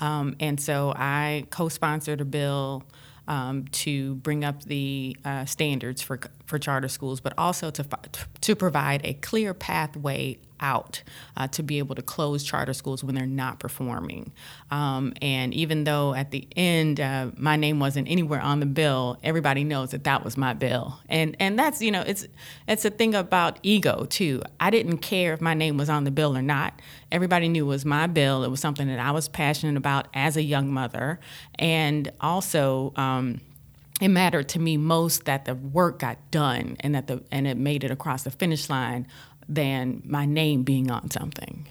Um, 0.00 0.36
and 0.40 0.60
so 0.60 0.92
I 0.96 1.44
co 1.50 1.68
sponsored 1.68 2.20
a 2.20 2.24
bill 2.24 2.84
um, 3.28 3.66
to 3.72 4.16
bring 4.16 4.44
up 4.44 4.64
the 4.64 5.16
uh, 5.24 5.44
standards 5.44 6.02
for, 6.02 6.18
for 6.50 6.58
charter 6.58 6.88
schools, 6.88 7.20
but 7.20 7.32
also 7.38 7.70
to, 7.70 7.86
to 8.42 8.54
provide 8.54 9.00
a 9.04 9.14
clear 9.14 9.54
pathway 9.54 10.38
out 10.60 11.02
uh, 11.36 11.48
to 11.48 11.62
be 11.62 11.78
able 11.78 11.94
to 11.94 12.02
close 12.02 12.44
charter 12.44 12.72
schools 12.72 13.02
when 13.02 13.14
they're 13.14 13.26
not 13.26 13.58
performing. 13.58 14.32
Um, 14.70 15.14
and 15.20 15.52
even 15.54 15.84
though 15.84 16.14
at 16.14 16.30
the 16.30 16.46
end 16.56 17.00
uh, 17.00 17.30
my 17.36 17.56
name 17.56 17.80
wasn't 17.80 18.08
anywhere 18.08 18.40
on 18.40 18.60
the 18.60 18.66
bill, 18.66 19.18
everybody 19.22 19.64
knows 19.64 19.90
that 19.90 20.04
that 20.04 20.24
was 20.24 20.36
my 20.36 20.52
bill. 20.52 21.00
And 21.08 21.36
and 21.40 21.58
that's 21.58 21.80
you 21.80 21.90
know 21.90 22.02
it's 22.02 22.26
it's 22.68 22.84
a 22.84 22.90
thing 22.90 23.14
about 23.14 23.58
ego 23.62 24.06
too. 24.08 24.42
I 24.58 24.70
didn't 24.70 24.98
care 24.98 25.32
if 25.32 25.40
my 25.40 25.54
name 25.54 25.76
was 25.76 25.88
on 25.88 26.04
the 26.04 26.10
bill 26.10 26.36
or 26.36 26.42
not. 26.42 26.78
Everybody 27.10 27.48
knew 27.48 27.64
it 27.64 27.68
was 27.68 27.84
my 27.84 28.06
bill. 28.06 28.44
It 28.44 28.50
was 28.50 28.60
something 28.60 28.86
that 28.88 29.00
I 29.00 29.10
was 29.10 29.28
passionate 29.28 29.76
about 29.76 30.08
as 30.14 30.36
a 30.36 30.42
young 30.42 30.72
mother, 30.72 31.20
and 31.58 32.12
also. 32.20 32.92
Um, 32.96 33.40
it 34.00 34.08
mattered 34.08 34.48
to 34.50 34.58
me 34.58 34.76
most 34.76 35.24
that 35.26 35.44
the 35.44 35.54
work 35.54 36.00
got 36.00 36.18
done 36.30 36.76
and 36.80 36.94
that 36.94 37.06
the 37.06 37.22
and 37.30 37.46
it 37.46 37.56
made 37.56 37.84
it 37.84 37.90
across 37.90 38.22
the 38.22 38.30
finish 38.30 38.68
line 38.70 39.06
than 39.48 40.02
my 40.04 40.24
name 40.24 40.62
being 40.62 40.90
on 40.90 41.10
something. 41.10 41.66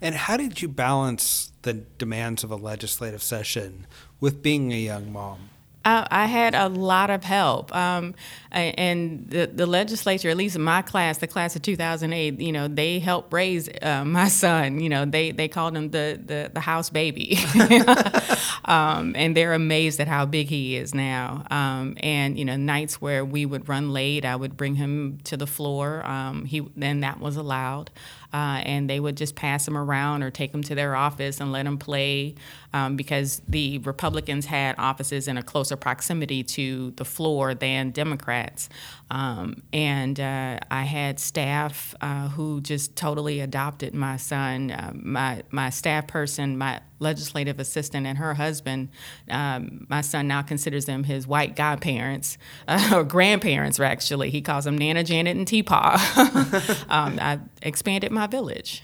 And 0.00 0.14
how 0.14 0.36
did 0.36 0.60
you 0.60 0.68
balance 0.68 1.52
the 1.62 1.72
demands 1.72 2.44
of 2.44 2.50
a 2.50 2.56
legislative 2.56 3.22
session 3.22 3.86
with 4.20 4.42
being 4.42 4.72
a 4.72 4.76
young 4.76 5.12
mom? 5.12 5.50
I, 5.84 6.26
had 6.26 6.54
a 6.54 6.68
lot 6.68 7.10
of 7.10 7.24
help, 7.24 7.74
um, 7.74 8.14
and 8.50 9.28
the, 9.28 9.46
the 9.46 9.66
legislature, 9.66 10.30
at 10.30 10.36
least 10.36 10.56
in 10.56 10.62
my 10.62 10.82
class, 10.82 11.18
the 11.18 11.26
class 11.26 11.56
of 11.56 11.62
2008, 11.62 12.40
you 12.40 12.52
know, 12.52 12.68
they 12.68 12.98
helped 12.98 13.32
raise 13.32 13.68
uh, 13.82 14.04
my 14.06 14.28
son. 14.28 14.80
You 14.80 14.88
know, 14.88 15.04
they 15.04 15.32
they 15.32 15.48
called 15.48 15.76
him 15.76 15.90
the 15.90 16.20
the, 16.24 16.50
the 16.52 16.60
house 16.60 16.90
baby, 16.90 17.38
um, 18.64 19.14
and 19.16 19.36
they're 19.36 19.52
amazed 19.52 20.00
at 20.00 20.08
how 20.08 20.26
big 20.26 20.48
he 20.48 20.76
is 20.76 20.94
now. 20.94 21.44
Um, 21.50 21.96
and 22.00 22.38
you 22.38 22.44
know, 22.44 22.56
nights 22.56 23.00
where 23.00 23.24
we 23.24 23.44
would 23.44 23.68
run 23.68 23.92
late, 23.92 24.24
I 24.24 24.36
would 24.36 24.56
bring 24.56 24.76
him 24.76 25.18
to 25.24 25.36
the 25.36 25.46
floor. 25.46 26.04
Um, 26.06 26.46
he 26.46 26.66
then 26.76 27.00
that 27.00 27.20
was 27.20 27.36
allowed 27.36 27.90
uh, 28.34 28.60
and 28.64 28.90
they 28.90 29.00
would 29.00 29.16
just 29.16 29.34
pass 29.34 29.64
them 29.64 29.78
around 29.78 30.22
or 30.22 30.30
take 30.30 30.52
them 30.52 30.62
to 30.62 30.74
their 30.74 30.94
office 30.94 31.40
and 31.40 31.52
let 31.52 31.64
them 31.64 31.78
play 31.78 32.34
um, 32.74 32.96
because 32.96 33.40
the 33.48 33.78
Republicans 33.78 34.44
had 34.44 34.74
offices 34.76 35.28
in 35.28 35.38
a 35.38 35.42
closer 35.42 35.64
closer 35.64 35.76
proximity 35.76 36.42
to 36.42 36.90
the 36.96 37.04
floor 37.04 37.54
than 37.54 37.90
Democrats. 37.90 38.68
Um, 39.14 39.62
and 39.72 40.18
uh, 40.18 40.58
I 40.72 40.82
had 40.82 41.20
staff 41.20 41.94
uh, 42.00 42.30
who 42.30 42.60
just 42.60 42.96
totally 42.96 43.38
adopted 43.38 43.94
my 43.94 44.16
son. 44.16 44.72
Uh, 44.72 44.90
my 44.92 45.44
my 45.52 45.70
staff 45.70 46.08
person, 46.08 46.58
my 46.58 46.80
legislative 46.98 47.60
assistant, 47.60 48.08
and 48.08 48.18
her 48.18 48.34
husband. 48.34 48.88
Um, 49.30 49.86
my 49.88 50.00
son 50.00 50.26
now 50.26 50.42
considers 50.42 50.86
them 50.86 51.04
his 51.04 51.28
white 51.28 51.54
godparents 51.54 52.38
uh, 52.66 52.90
or 52.94 53.04
grandparents. 53.04 53.78
Actually, 53.78 54.30
he 54.30 54.42
calls 54.42 54.64
them 54.64 54.76
Nana, 54.76 55.04
Janet, 55.04 55.36
and 55.36 55.46
Teepaw. 55.46 56.88
um, 56.90 57.20
I 57.20 57.38
expanded 57.62 58.10
my 58.10 58.26
village. 58.26 58.82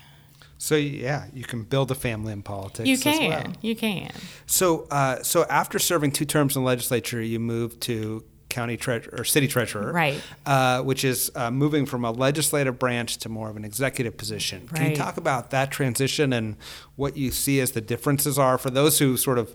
So 0.58 0.76
yeah, 0.76 1.25
you 1.32 1.42
can 1.42 1.64
build 1.64 1.90
a 1.90 1.96
family 1.96 2.32
in 2.32 2.42
politics. 2.42 2.88
You 2.88 2.99
can. 2.99 3.30
Well. 3.30 3.52
You 3.62 3.75
can. 3.75 4.12
So 4.46 4.87
uh, 4.92 5.25
so 5.25 5.44
after 5.50 5.80
serving 5.80 6.12
two 6.12 6.25
terms 6.25 6.54
in 6.54 6.62
the 6.62 6.66
legislature, 6.66 7.20
you 7.20 7.40
moved 7.40 7.80
to 7.82 8.22
county 8.50 8.76
treasurer 8.76 9.14
or 9.19 9.25
city 9.25 9.49
treasurer, 9.49 9.92
right? 9.92 10.21
Uh, 10.45 10.83
which 10.83 11.04
is 11.04 11.30
uh, 11.35 11.50
moving 11.50 11.87
from 11.87 12.04
a 12.04 12.11
legislative 12.11 12.78
branch 12.78 13.16
to 13.19 13.28
more 13.28 13.49
of 13.49 13.57
an 13.57 13.64
executive 13.64 14.16
position. 14.16 14.69
Right. 14.71 14.76
Can 14.80 14.90
you 14.90 14.97
talk 14.97 15.16
about 15.16 15.50
that 15.50 15.71
transition 15.71 16.33
and 16.33 16.57
what 16.97 17.16
you 17.16 17.30
see 17.30 17.61
as 17.61 17.73
the 17.73 17.80
differences 17.80 18.38
are 18.38 18.59
for 18.59 18.71
those 18.71 18.99
who 18.99 19.16
sort 19.16 19.38
of 19.38 19.54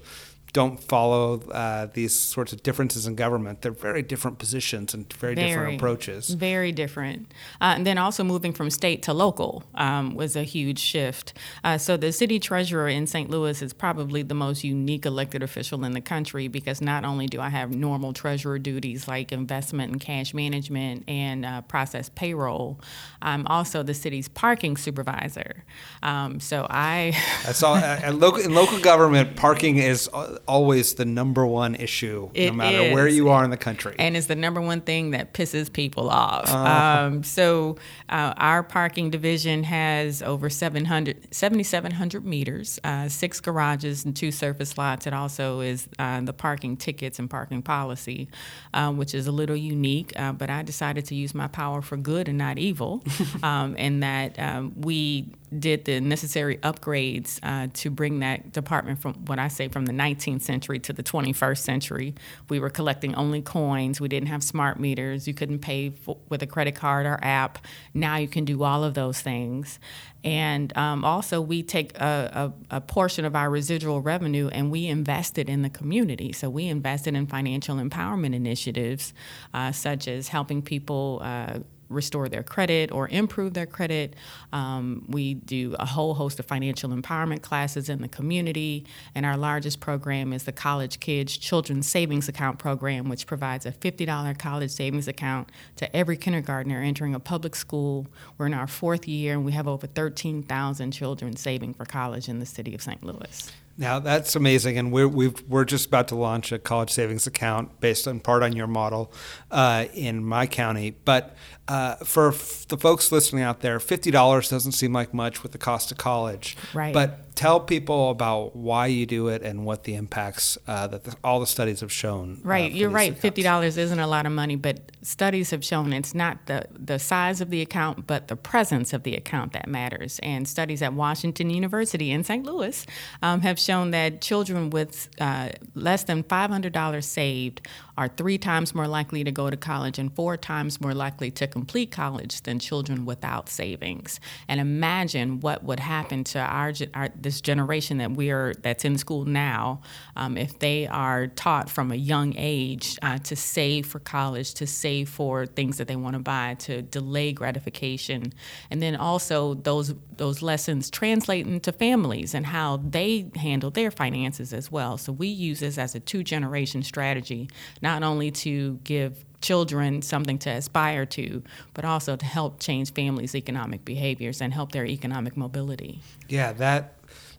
don't 0.55 0.81
follow 0.81 1.41
uh, 1.51 1.85
these 1.93 2.17
sorts 2.17 2.53
of 2.53 2.63
differences 2.63 3.05
in 3.05 3.13
government. 3.13 3.61
They're 3.61 3.73
very 3.73 4.01
different 4.01 4.39
positions 4.39 4.93
and 4.93 5.11
very, 5.11 5.35
very 5.35 5.49
different 5.49 5.75
approaches. 5.75 6.29
Very 6.29 6.71
different. 6.71 7.33
Uh, 7.59 7.73
and 7.75 7.85
then 7.85 7.97
also 7.97 8.23
moving 8.23 8.53
from 8.53 8.69
state 8.69 9.03
to 9.03 9.13
local 9.13 9.65
um, 9.73 10.15
was 10.15 10.37
a 10.37 10.43
huge 10.43 10.79
shift. 10.79 11.33
Uh, 11.65 11.77
so 11.77 11.97
the 11.97 12.13
city 12.13 12.39
treasurer 12.39 12.87
in 12.87 13.05
St. 13.05 13.29
Louis 13.29 13.61
is 13.61 13.73
probably 13.73 14.23
the 14.23 14.33
most 14.33 14.63
unique 14.63 15.05
elected 15.05 15.43
official 15.43 15.83
in 15.83 15.91
the 15.91 15.99
country 15.99 16.47
because 16.47 16.79
not 16.79 17.03
only 17.03 17.27
do 17.27 17.41
I 17.41 17.49
have 17.49 17.75
normal 17.75 18.13
treasurer 18.13 18.57
duties 18.57 19.09
like 19.09 19.33
investment 19.33 19.91
and 19.91 19.99
cash 19.99 20.33
management 20.33 21.03
and 21.09 21.45
uh, 21.45 21.63
process 21.63 22.07
payroll, 22.15 22.79
I'm 23.21 23.45
also 23.47 23.83
the 23.83 23.93
city's 23.93 24.29
parking 24.29 24.77
supervisor. 24.77 25.65
Um, 26.01 26.39
so 26.39 26.65
I. 26.69 27.13
That's 27.43 27.61
all. 27.61 27.75
local, 28.13 28.39
in 28.39 28.53
local 28.53 28.79
government, 28.79 29.35
parking 29.35 29.79
is 29.79 30.09
always 30.47 30.95
the 30.95 31.05
number 31.05 31.45
one 31.45 31.75
issue, 31.75 32.29
it 32.33 32.47
no 32.47 32.53
matter 32.53 32.77
is. 32.77 32.93
where 32.93 33.07
you 33.07 33.29
are 33.29 33.43
in 33.43 33.49
the 33.49 33.57
country. 33.57 33.95
And 33.99 34.15
it's 34.15 34.27
the 34.27 34.35
number 34.35 34.61
one 34.61 34.81
thing 34.81 35.11
that 35.11 35.33
pisses 35.33 35.71
people 35.71 36.09
off. 36.09 36.51
Uh. 36.51 37.05
Um, 37.05 37.23
so 37.23 37.77
uh, 38.09 38.33
our 38.37 38.63
parking 38.63 39.09
division 39.09 39.63
has 39.63 40.21
over 40.21 40.49
700, 40.49 41.33
7,700 41.33 42.25
meters, 42.25 42.79
uh, 42.83 43.09
six 43.09 43.39
garages 43.39 44.05
and 44.05 44.15
two 44.15 44.31
surface 44.31 44.77
lots. 44.77 45.07
It 45.07 45.13
also 45.13 45.61
is 45.61 45.87
uh, 45.99 46.21
the 46.21 46.33
parking 46.33 46.77
tickets 46.77 47.19
and 47.19 47.29
parking 47.29 47.61
policy, 47.61 48.29
uh, 48.73 48.91
which 48.91 49.13
is 49.13 49.27
a 49.27 49.31
little 49.31 49.55
unique. 49.55 50.13
Uh, 50.15 50.31
but 50.31 50.49
I 50.49 50.63
decided 50.63 51.05
to 51.05 51.15
use 51.15 51.33
my 51.33 51.47
power 51.47 51.81
for 51.81 51.97
good 51.97 52.27
and 52.27 52.37
not 52.37 52.57
evil, 52.57 53.03
um, 53.43 53.75
and 53.77 54.03
that 54.03 54.39
um, 54.39 54.73
we 54.79 55.29
did 55.57 55.85
the 55.85 56.01
necessary 56.01 56.57
upgrades 56.57 57.39
uh, 57.43 57.67
to 57.73 57.89
bring 57.89 58.19
that 58.19 58.51
department 58.51 58.99
from 58.99 59.13
what 59.25 59.39
I 59.39 59.47
say 59.47 59.67
from 59.67 59.85
the 59.85 59.93
19th 60.35 60.41
century 60.41 60.79
to 60.79 60.93
the 60.93 61.03
21st 61.03 61.57
century. 61.57 62.15
We 62.49 62.59
were 62.59 62.69
collecting 62.69 63.15
only 63.15 63.41
coins. 63.41 63.99
We 64.01 64.07
didn't 64.07 64.27
have 64.27 64.43
smart 64.43 64.79
meters. 64.79 65.27
You 65.27 65.33
couldn't 65.33 65.59
pay 65.59 65.93
with 66.29 66.41
a 66.41 66.47
credit 66.47 66.75
card 66.75 67.05
or 67.05 67.19
app. 67.21 67.59
Now 67.93 68.17
you 68.17 68.27
can 68.27 68.45
do 68.45 68.63
all 68.63 68.83
of 68.83 68.93
those 68.93 69.21
things. 69.21 69.79
And 70.23 70.75
um, 70.75 71.05
also, 71.05 71.39
we 71.39 71.61
take 71.61 71.95
a, 71.99 72.51
a, 72.71 72.77
a, 72.77 72.81
portion 72.81 73.25
of 73.25 73.35
our 73.35 73.47
residual 73.47 74.01
revenue 74.01 74.47
and 74.47 74.71
we 74.71 74.87
invest 74.87 75.37
it 75.37 75.49
in 75.49 75.61
the 75.61 75.69
community. 75.69 76.33
So 76.33 76.49
we 76.49 76.65
invested 76.65 77.13
in 77.13 77.27
financial 77.27 77.75
empowerment 77.75 78.33
initiatives, 78.33 79.13
uh, 79.53 79.71
such 79.71 80.07
as 80.07 80.29
helping 80.29 80.63
people. 80.63 81.19
Uh, 81.23 81.59
restore 81.89 82.29
their 82.29 82.43
credit 82.43 82.91
or 82.91 83.07
improve 83.09 83.53
their 83.53 83.65
credit. 83.65 84.15
Um, 84.53 85.05
we 85.07 85.35
do 85.35 85.75
a 85.79 85.85
whole 85.85 86.13
host 86.13 86.39
of 86.39 86.45
financial 86.45 86.89
empowerment 86.89 87.41
classes 87.41 87.89
in 87.89 88.01
the 88.01 88.07
community, 88.07 88.85
and 89.13 89.25
our 89.25 89.37
largest 89.37 89.79
program 89.79 90.33
is 90.33 90.43
the 90.43 90.51
College 90.51 90.99
Kids 90.99 91.37
Children's 91.37 91.87
Savings 91.87 92.27
Account 92.27 92.59
Program, 92.59 93.09
which 93.09 93.27
provides 93.27 93.65
a 93.65 93.71
$50 93.71 94.37
college 94.37 94.71
savings 94.71 95.07
account 95.07 95.49
to 95.75 95.95
every 95.95 96.17
kindergartner 96.17 96.81
entering 96.81 97.15
a 97.15 97.19
public 97.19 97.55
school. 97.55 98.07
We're 98.37 98.47
in 98.47 98.53
our 98.53 98.67
fourth 98.67 99.07
year, 99.07 99.33
and 99.33 99.45
we 99.45 99.51
have 99.51 99.67
over 99.67 99.87
13,000 99.87 100.91
children 100.91 101.35
saving 101.35 101.73
for 101.73 101.85
college 101.85 102.29
in 102.29 102.39
the 102.39 102.45
city 102.45 102.73
of 102.73 102.81
St. 102.81 103.03
Louis. 103.03 103.51
Now 103.77 103.99
that's 103.99 104.35
amazing, 104.35 104.77
and 104.77 104.91
we're 104.91 105.07
we 105.07 105.33
are 105.51 105.65
just 105.65 105.87
about 105.87 106.07
to 106.09 106.15
launch 106.15 106.51
a 106.53 106.59
college 106.59 106.91
savings 106.91 107.27
account 107.27 107.81
based 107.81 108.07
in 108.07 108.21
part 108.21 108.41
on 108.41 108.55
your 108.55 108.67
model 108.67 109.11
uh, 109.51 109.85
in 109.93 110.23
my 110.23 110.47
county. 110.47 110.95
But 111.03 111.35
uh, 111.67 111.95
for 111.95 112.29
f- 112.29 112.65
the 112.69 112.77
folks 112.77 113.11
listening 113.11 113.43
out 113.43 113.59
there, 113.59 113.81
fifty 113.81 114.11
dollars 114.11 114.49
doesn't 114.49 114.71
seem 114.71 114.93
like 114.93 115.13
much 115.13 115.43
with 115.43 115.51
the 115.51 115.57
cost 115.57 115.91
of 115.91 115.97
college. 115.97 116.55
Right. 116.73 116.93
But 116.93 117.24
tell 117.35 117.59
people 117.59 118.09
about 118.09 118.55
why 118.55 118.87
you 118.87 119.05
do 119.05 119.27
it 119.27 119.41
and 119.41 119.65
what 119.65 119.83
the 119.83 119.95
impacts 119.95 120.57
uh, 120.67 120.87
that 120.87 121.03
the, 121.03 121.15
all 121.23 121.39
the 121.39 121.47
studies 121.47 121.81
have 121.81 121.91
shown. 121.91 122.37
uh, 122.43 122.47
Right, 122.47 122.71
you're 122.71 122.89
right. 122.89 123.09
accounts. 123.09 123.21
Fifty 123.21 123.43
dollars 123.43 123.77
isn't 123.77 123.99
a 123.99 124.07
lot 124.07 124.25
of 124.25 124.31
money, 124.31 124.55
but 124.55 124.91
studies 125.01 125.51
have 125.51 125.63
shown 125.63 125.93
it's 125.93 126.15
not 126.15 126.45
the 126.45 126.65
the 126.71 126.97
size 126.97 127.41
of 127.41 127.49
the 127.49 127.61
account, 127.61 128.07
but 128.07 128.27
the 128.29 128.35
presence 128.35 128.93
of 128.93 129.03
the 129.03 129.15
account 129.15 129.53
that 129.53 129.67
matters. 129.67 130.19
And 130.23 130.47
studies 130.47 130.81
at 130.81 130.93
Washington 130.93 131.49
University 131.49 132.11
in 132.11 132.23
St. 132.23 132.45
Louis 132.45 132.85
um, 133.21 133.41
have 133.41 133.59
shown 133.59 133.91
that 133.91 134.21
children 134.21 134.69
with 134.69 135.09
uh, 135.19 135.49
less 135.75 136.03
than 136.05 136.23
five 136.23 136.49
hundred 136.49 136.73
dollars 136.73 137.05
saved 137.05 137.61
are 137.97 138.09
three 138.09 138.37
times 138.37 138.75
more 138.75 138.87
likely 138.87 139.23
to 139.23 139.31
go 139.31 139.49
to 139.49 139.57
college 139.57 139.97
and 139.97 140.13
four 140.15 140.35
times 140.37 140.81
more 140.81 140.93
likely 140.93 141.31
to 141.31 141.47
complete 141.47 141.91
college 141.91 142.41
than 142.41 142.59
children 142.59 143.05
without 143.05 143.47
savings. 143.49 144.19
And 144.47 144.59
imagine 144.59 145.39
what 145.39 145.63
would 145.63 145.79
happen 145.79 146.23
to 146.25 146.39
our, 146.39 146.73
our 146.93 147.09
this 147.25 147.41
generation 147.41 147.97
that 147.97 148.11
we 148.11 148.29
are 148.29 148.53
that's 148.61 148.85
in 148.85 148.97
school 148.97 149.25
now 149.25 149.81
um, 150.15 150.37
if 150.37 150.59
they 150.59 150.87
are 150.87 151.27
taught 151.27 151.69
from 151.69 151.91
a 151.91 151.95
young 151.95 152.33
age 152.37 152.97
uh, 153.01 153.17
to 153.17 153.35
save 153.35 153.85
for 153.85 153.99
college, 153.99 154.53
to 154.53 154.67
save 154.67 155.09
for 155.09 155.45
things 155.45 155.77
that 155.77 155.87
they 155.87 155.95
want 155.95 156.13
to 156.13 156.19
buy, 156.19 156.53
to 156.59 156.81
delay 156.83 157.33
gratification, 157.33 158.31
and 158.71 158.81
then 158.81 158.95
also 158.95 159.55
those 159.55 159.93
those 160.15 160.41
lessons 160.41 160.89
translate 160.89 161.45
into 161.45 161.71
families 161.73 162.33
and 162.33 162.45
how 162.45 162.77
they 162.77 163.29
handle 163.35 163.71
their 163.71 163.91
finances 163.91 164.53
as 164.53 164.71
well. 164.71 164.97
So 164.97 165.11
we 165.11 165.27
use 165.27 165.59
this 165.59 165.77
as 165.77 165.95
a 165.95 165.99
two 165.99 166.23
generation 166.23 166.83
strategy, 166.83 167.49
not 167.81 168.03
only 168.03 168.31
to 168.31 168.79
give 168.83 169.25
children 169.45 170.01
something 170.01 170.37
to 170.39 170.49
aspire 170.49 171.05
to, 171.05 171.43
but 171.75 171.85
also 171.85 172.15
to 172.15 172.25
help 172.25 172.59
change 172.59 172.91
families' 172.93 173.35
economic 173.35 173.85
behaviors 173.85 174.41
and 174.41 174.53
help 174.53 174.71
their 174.71 174.85
economic 174.85 175.37
mobility. 175.37 176.01
Yeah, 176.27 176.53
that 176.53 176.93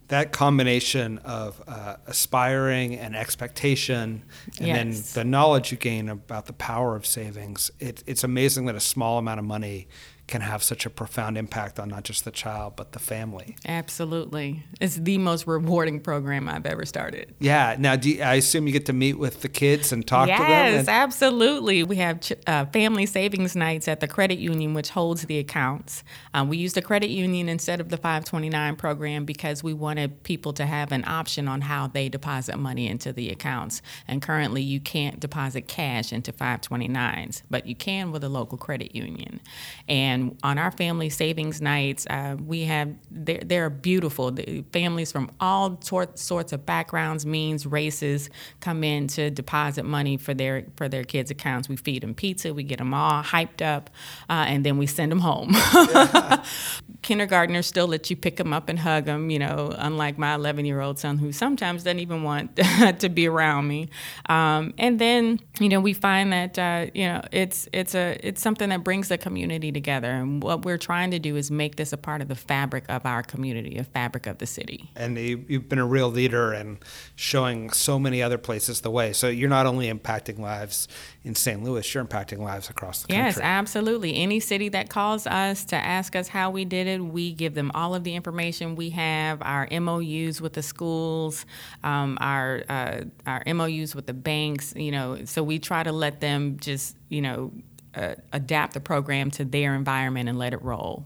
that 0.07 0.31
combination 0.31 1.17
of 1.25 1.61
uh, 1.67 1.97
aspiring 2.07 2.95
and 2.95 3.13
expectation, 3.13 4.23
and 4.59 4.67
Yes. 4.67 5.11
then 5.13 5.23
the 5.23 5.29
knowledge 5.29 5.71
you 5.73 5.77
gain 5.77 6.07
about 6.07 6.45
the 6.45 6.53
power 6.53 6.95
of 6.95 7.05
savings. 7.05 7.71
It, 7.79 8.03
it's 8.07 8.23
amazing 8.23 8.67
that 8.67 8.75
a 8.75 8.79
small 8.79 9.17
amount 9.17 9.39
of 9.39 9.45
money 9.45 9.87
can 10.27 10.41
have 10.41 10.61
such 10.61 10.85
a 10.85 10.89
profound 10.89 11.37
impact 11.37 11.79
on 11.79 11.89
not 11.89 12.03
just 12.03 12.25
the 12.25 12.31
child 12.31 12.75
but 12.75 12.91
the 12.91 12.99
family. 12.99 13.55
Absolutely. 13.65 14.63
It's 14.81 14.95
the 14.95 15.17
most 15.17 15.47
rewarding 15.47 16.01
program 16.01 16.49
I've 16.49 16.65
ever 16.65 16.85
started. 16.85 17.33
Yeah. 17.39 17.75
Now, 17.79 17.95
do 17.95 18.09
you, 18.09 18.21
I 18.21 18.35
assume 18.35 18.67
you 18.67 18.73
get 18.73 18.85
to 18.87 18.93
meet 18.93 19.17
with 19.17 19.41
the 19.41 19.47
kids 19.47 19.91
and 19.91 20.05
talk 20.05 20.27
yes, 20.27 20.39
to 20.39 20.43
them. 20.43 20.79
and- 20.79 20.89
absolutely. 20.89 21.83
We 21.83 21.95
have 21.97 22.19
ch- 22.19 22.33
uh, 22.45 22.65
family 22.65 23.05
savings 23.05 23.55
nights 23.55 23.87
at 23.87 24.01
the 24.01 24.07
credit 24.07 24.37
union, 24.39 24.73
which 24.73 24.89
holds 24.89 25.23
the 25.23 25.39
accounts. 25.39 26.03
Um, 26.33 26.49
we 26.49 26.57
use 26.57 26.73
the 26.73 26.81
credit 26.81 27.09
union 27.09 27.47
instead 27.47 27.79
of 27.79 27.89
the 27.89 27.97
529 27.97 28.75
program 28.75 29.23
because 29.25 29.63
we 29.63 29.73
wanted 29.73 30.23
people 30.23 30.51
to 30.53 30.65
have 30.65 30.91
an 30.91 31.05
option 31.07 31.47
on 31.47 31.61
how 31.61 31.87
they 31.87 32.09
deposit 32.09 32.57
money 32.57 32.87
into 32.87 33.13
the 33.13 33.29
accounts. 33.29 33.81
And 34.07 34.21
currently, 34.21 34.61
you 34.61 34.79
can't 34.79 35.19
deposit 35.19 35.67
cash 35.67 36.11
into 36.11 36.33
529s, 36.33 37.43
but 37.49 37.65
you 37.65 37.75
can 37.75 38.11
with 38.11 38.23
a 38.23 38.29
local 38.29 38.57
credit 38.57 38.93
union. 38.93 39.39
And 39.87 40.16
on 40.43 40.57
our 40.57 40.71
family 40.71 41.09
savings 41.09 41.61
nights, 41.61 42.05
uh, 42.09 42.35
we 42.45 42.61
have 42.63 42.93
they're, 43.11 43.41
they're 43.43 43.69
beautiful. 43.69 44.31
The 44.31 44.63
families 44.71 45.11
from 45.11 45.31
all 45.39 45.79
sort, 45.81 46.17
sorts 46.19 46.53
of 46.53 46.65
backgrounds, 46.65 47.25
means, 47.25 47.65
races 47.65 48.29
come 48.59 48.83
in 48.83 49.07
to 49.09 49.29
deposit 49.29 49.83
money 49.83 50.17
for 50.17 50.33
their 50.33 50.65
for 50.75 50.87
their 50.89 51.03
kids' 51.03 51.31
accounts. 51.31 51.69
We 51.69 51.75
feed 51.75 52.03
them 52.03 52.13
pizza, 52.13 52.53
we 52.53 52.63
get 52.63 52.79
them 52.79 52.93
all 52.93 53.23
hyped 53.23 53.61
up, 53.61 53.89
uh, 54.29 54.45
and 54.47 54.65
then 54.65 54.77
we 54.77 54.87
send 54.87 55.11
them 55.11 55.19
home. 55.19 55.55
Kindergartners 57.01 57.65
still 57.65 57.87
let 57.87 58.09
you 58.09 58.15
pick 58.15 58.37
them 58.37 58.53
up 58.53 58.69
and 58.69 58.79
hug 58.79 59.05
them. 59.05 59.29
You 59.29 59.39
know, 59.39 59.73
unlike 59.77 60.17
my 60.17 60.35
11 60.35 60.65
year 60.65 60.81
old 60.81 60.99
son, 60.99 61.17
who 61.17 61.31
sometimes 61.31 61.83
doesn't 61.83 61.99
even 61.99 62.23
want 62.23 62.55
to 62.99 63.09
be 63.09 63.27
around 63.27 63.67
me. 63.67 63.89
Um, 64.29 64.73
and 64.77 64.99
then 64.99 65.39
you 65.59 65.69
know 65.69 65.79
we 65.79 65.93
find 65.93 66.33
that 66.33 66.59
uh, 66.59 66.87
you 66.93 67.05
know 67.05 67.21
it's 67.31 67.67
it's 67.73 67.95
a 67.95 68.17
it's 68.23 68.41
something 68.41 68.69
that 68.69 68.83
brings 68.83 69.09
the 69.09 69.17
community 69.17 69.71
together. 69.71 70.09
And 70.11 70.41
what 70.41 70.65
we're 70.65 70.77
trying 70.77 71.11
to 71.11 71.19
do 71.19 71.35
is 71.35 71.51
make 71.51 71.75
this 71.75 71.93
a 71.93 71.97
part 71.97 72.21
of 72.21 72.27
the 72.27 72.35
fabric 72.35 72.85
of 72.89 73.05
our 73.05 73.23
community, 73.23 73.77
a 73.77 73.83
fabric 73.83 74.27
of 74.27 74.37
the 74.37 74.45
city. 74.45 74.91
And 74.95 75.17
you, 75.17 75.45
have 75.51 75.69
been 75.69 75.79
a 75.79 75.85
real 75.85 76.09
leader 76.09 76.53
and 76.53 76.77
showing 77.15 77.69
so 77.71 77.99
many 77.99 78.21
other 78.21 78.37
places 78.37 78.81
the 78.81 78.91
way. 78.91 79.13
So 79.13 79.27
you're 79.27 79.49
not 79.49 79.65
only 79.65 79.91
impacting 79.91 80.39
lives 80.39 80.87
in 81.23 81.35
St. 81.35 81.63
Louis, 81.63 81.93
you're 81.93 82.03
impacting 82.03 82.39
lives 82.39 82.69
across 82.69 83.01
the 83.01 83.09
country. 83.09 83.25
Yes, 83.25 83.39
absolutely. 83.41 84.15
Any 84.15 84.39
city 84.39 84.69
that 84.69 84.89
calls 84.89 85.27
us 85.27 85.65
to 85.65 85.75
ask 85.75 86.15
us 86.15 86.27
how 86.27 86.49
we 86.49 86.65
did 86.65 86.87
it, 86.87 86.96
we 87.01 87.33
give 87.33 87.53
them 87.53 87.71
all 87.73 87.95
of 87.95 88.03
the 88.03 88.15
information 88.15 88.75
we 88.75 88.89
have, 88.91 89.41
our 89.41 89.67
MOUs 89.71 90.41
with 90.41 90.53
the 90.53 90.63
schools, 90.63 91.45
um, 91.83 92.17
our 92.21 92.63
uh, 92.69 93.01
our 93.25 93.43
MOUs 93.53 93.95
with 93.95 94.05
the 94.05 94.13
banks. 94.13 94.73
You 94.75 94.91
know, 94.91 95.25
so 95.25 95.43
we 95.43 95.59
try 95.59 95.83
to 95.83 95.91
let 95.91 96.19
them 96.19 96.57
just 96.57 96.95
you 97.09 97.21
know 97.21 97.51
uh, 97.95 98.15
adapt 98.31 98.73
the 98.73 98.79
program 98.79 99.31
to 99.31 99.45
their 99.45 99.75
environment 99.75 100.29
and 100.29 100.37
let 100.37 100.53
it 100.53 100.61
roll. 100.61 101.05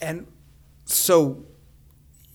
And 0.00 0.26
so 0.84 1.44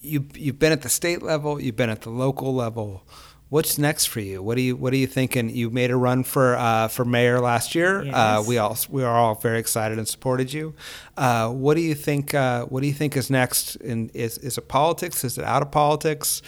you 0.02 0.26
you've 0.34 0.60
been 0.60 0.72
at 0.72 0.82
the 0.82 0.90
state 0.90 1.22
level, 1.22 1.62
you've 1.62 1.76
been 1.76 1.90
at 1.90 2.02
the 2.02 2.10
local 2.10 2.54
level. 2.54 3.04
What's 3.52 3.78
next 3.78 4.06
for 4.06 4.22
you? 4.22 4.42
What 4.42 4.56
do 4.56 4.62
you 4.62 4.78
What 4.78 4.94
are 4.94 4.96
you 4.96 5.08
thinking? 5.08 5.50
You 5.50 5.70
made 5.70 5.92
a 5.92 5.98
run 5.98 6.24
for 6.24 6.56
uh, 6.56 6.88
for 6.88 7.04
mayor 7.04 7.42
last 7.42 7.76
year. 7.76 8.00
Uh, 8.00 8.06
yes. 8.06 8.16
Uh, 8.16 8.44
we 8.48 8.58
all 8.58 8.78
we 8.90 9.04
are 9.04 9.14
all 9.14 9.36
very 9.36 9.60
excited 9.60 9.98
and 9.98 10.08
supported 10.08 10.54
you. 10.54 10.74
Uh, 11.18 11.50
what 11.50 11.74
do 11.74 11.82
you 11.82 11.94
think? 11.94 12.34
Uh, 12.34 12.64
what 12.68 12.80
do 12.80 12.88
you 12.88 12.94
think 12.94 13.18
is 13.18 13.30
next? 13.30 13.76
In 13.76 14.10
is 14.14 14.38
is 14.38 14.58
it 14.58 14.70
politics? 14.70 15.26
Is 15.26 15.38
it 15.38 15.44
out 15.44 15.62
of 15.62 15.70
politics? 15.70 16.42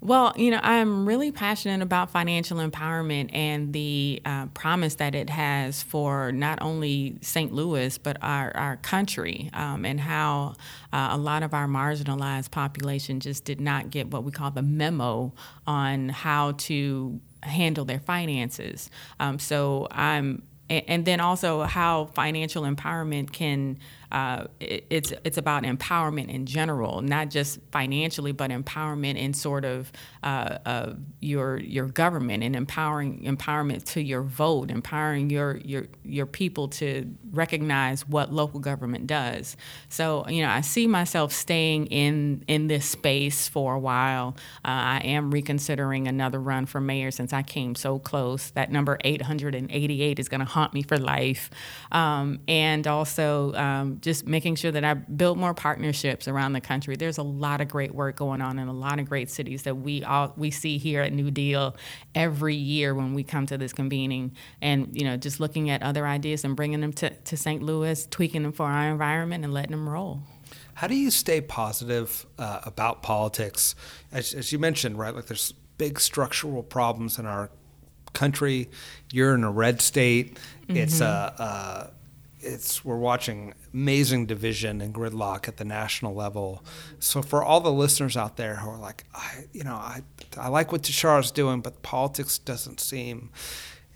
Well, 0.00 0.32
you 0.36 0.52
know, 0.52 0.60
I'm 0.62 1.06
really 1.06 1.32
passionate 1.32 1.82
about 1.82 2.10
financial 2.10 2.58
empowerment 2.58 3.30
and 3.32 3.72
the 3.72 4.22
uh, 4.24 4.46
promise 4.46 4.94
that 4.96 5.16
it 5.16 5.28
has 5.28 5.82
for 5.82 6.30
not 6.30 6.62
only 6.62 7.18
St. 7.20 7.52
Louis, 7.52 7.98
but 7.98 8.16
our, 8.22 8.56
our 8.56 8.76
country, 8.76 9.50
um, 9.54 9.84
and 9.84 9.98
how 9.98 10.54
uh, 10.92 11.08
a 11.10 11.18
lot 11.18 11.42
of 11.42 11.52
our 11.52 11.66
marginalized 11.66 12.52
population 12.52 13.18
just 13.18 13.44
did 13.44 13.60
not 13.60 13.90
get 13.90 14.08
what 14.12 14.22
we 14.22 14.30
call 14.30 14.52
the 14.52 14.62
memo 14.62 15.32
on 15.66 16.10
how 16.10 16.52
to 16.52 17.20
handle 17.42 17.84
their 17.84 18.00
finances. 18.00 18.90
Um, 19.18 19.40
so 19.40 19.88
I'm 19.90 20.42
and, 20.70 21.04
then 21.04 21.20
also 21.20 21.62
how 21.62 22.06
financial 22.06 22.64
empowerment 22.64 23.32
can 23.32 23.78
uh, 24.10 24.44
it, 24.58 24.86
it's 24.88 25.12
it's 25.24 25.36
about 25.36 25.64
empowerment 25.64 26.28
in 26.28 26.46
general, 26.46 27.02
not 27.02 27.28
just 27.28 27.58
financially, 27.70 28.32
but 28.32 28.50
empowerment 28.50 29.16
in 29.16 29.34
sort 29.34 29.64
of 29.64 29.92
uh, 30.22 30.58
uh, 30.64 30.92
your 31.20 31.58
your 31.58 31.86
government 31.86 32.42
and 32.42 32.56
empowering 32.56 33.22
empowerment 33.24 33.84
to 33.84 34.02
your 34.02 34.22
vote, 34.22 34.70
empowering 34.70 35.28
your 35.28 35.58
your 35.58 35.86
your 36.04 36.26
people 36.26 36.68
to 36.68 37.14
recognize 37.32 38.08
what 38.08 38.32
local 38.32 38.60
government 38.60 39.06
does. 39.06 39.56
So 39.90 40.26
you 40.28 40.42
know, 40.42 40.50
I 40.50 40.62
see 40.62 40.86
myself 40.86 41.32
staying 41.32 41.86
in 41.86 42.44
in 42.48 42.68
this 42.68 42.86
space 42.86 43.46
for 43.46 43.74
a 43.74 43.78
while. 43.78 44.36
Uh, 44.64 44.68
I 44.68 44.98
am 45.04 45.30
reconsidering 45.30 46.08
another 46.08 46.40
run 46.40 46.64
for 46.64 46.80
mayor 46.80 47.10
since 47.10 47.34
I 47.34 47.42
came 47.42 47.74
so 47.74 47.98
close. 47.98 48.50
That 48.50 48.72
number 48.72 48.96
888 49.04 50.18
is 50.18 50.28
going 50.30 50.40
to 50.40 50.46
haunt 50.46 50.72
me 50.72 50.82
for 50.82 50.96
life, 50.96 51.50
um, 51.92 52.40
and 52.48 52.86
also. 52.86 53.52
Um, 53.52 53.97
just 54.00 54.26
making 54.26 54.56
sure 54.56 54.70
that 54.70 54.84
I 54.84 54.94
build 54.94 55.38
more 55.38 55.54
partnerships 55.54 56.28
around 56.28 56.52
the 56.52 56.60
country. 56.60 56.96
There's 56.96 57.18
a 57.18 57.22
lot 57.22 57.60
of 57.60 57.68
great 57.68 57.94
work 57.94 58.16
going 58.16 58.40
on 58.40 58.58
in 58.58 58.68
a 58.68 58.72
lot 58.72 58.98
of 58.98 59.08
great 59.08 59.30
cities 59.30 59.62
that 59.62 59.76
we 59.76 60.04
all 60.04 60.32
we 60.36 60.50
see 60.50 60.78
here 60.78 61.02
at 61.02 61.12
New 61.12 61.30
Deal 61.30 61.76
every 62.14 62.54
year 62.54 62.94
when 62.94 63.14
we 63.14 63.22
come 63.22 63.46
to 63.46 63.58
this 63.58 63.72
convening, 63.72 64.36
and 64.60 64.88
you 64.92 65.04
know 65.04 65.16
just 65.16 65.40
looking 65.40 65.70
at 65.70 65.82
other 65.82 66.06
ideas 66.06 66.44
and 66.44 66.56
bringing 66.56 66.80
them 66.80 66.92
to, 66.94 67.10
to 67.10 67.36
St. 67.36 67.62
Louis, 67.62 68.06
tweaking 68.06 68.42
them 68.42 68.52
for 68.52 68.66
our 68.66 68.90
environment, 68.90 69.44
and 69.44 69.52
letting 69.52 69.72
them 69.72 69.88
roll. 69.88 70.22
How 70.74 70.86
do 70.86 70.94
you 70.94 71.10
stay 71.10 71.40
positive 71.40 72.24
uh, 72.38 72.60
about 72.64 73.02
politics? 73.02 73.74
As, 74.12 74.32
as 74.32 74.52
you 74.52 74.60
mentioned, 74.60 74.96
right? 74.96 75.14
Like 75.14 75.26
there's 75.26 75.52
big 75.76 75.98
structural 75.98 76.62
problems 76.62 77.18
in 77.18 77.26
our 77.26 77.50
country. 78.12 78.70
You're 79.12 79.34
in 79.34 79.44
a 79.44 79.50
red 79.50 79.80
state. 79.80 80.34
Mm-hmm. 80.34 80.76
It's 80.76 81.00
a, 81.00 81.04
a 81.04 81.97
it's 82.48 82.84
we're 82.84 82.96
watching 82.98 83.54
amazing 83.72 84.26
division 84.26 84.80
and 84.80 84.94
gridlock 84.94 85.48
at 85.48 85.56
the 85.56 85.64
national 85.64 86.14
level. 86.14 86.64
So 86.98 87.22
for 87.22 87.42
all 87.42 87.60
the 87.60 87.72
listeners 87.72 88.16
out 88.16 88.36
there 88.36 88.56
who 88.56 88.70
are 88.70 88.78
like, 88.78 89.04
I, 89.14 89.44
you 89.52 89.64
know, 89.64 89.74
I, 89.74 90.02
I 90.36 90.48
like 90.48 90.72
what 90.72 90.88
is 90.88 91.30
doing, 91.30 91.60
but 91.60 91.82
politics 91.82 92.38
doesn't 92.38 92.80
seem. 92.80 93.30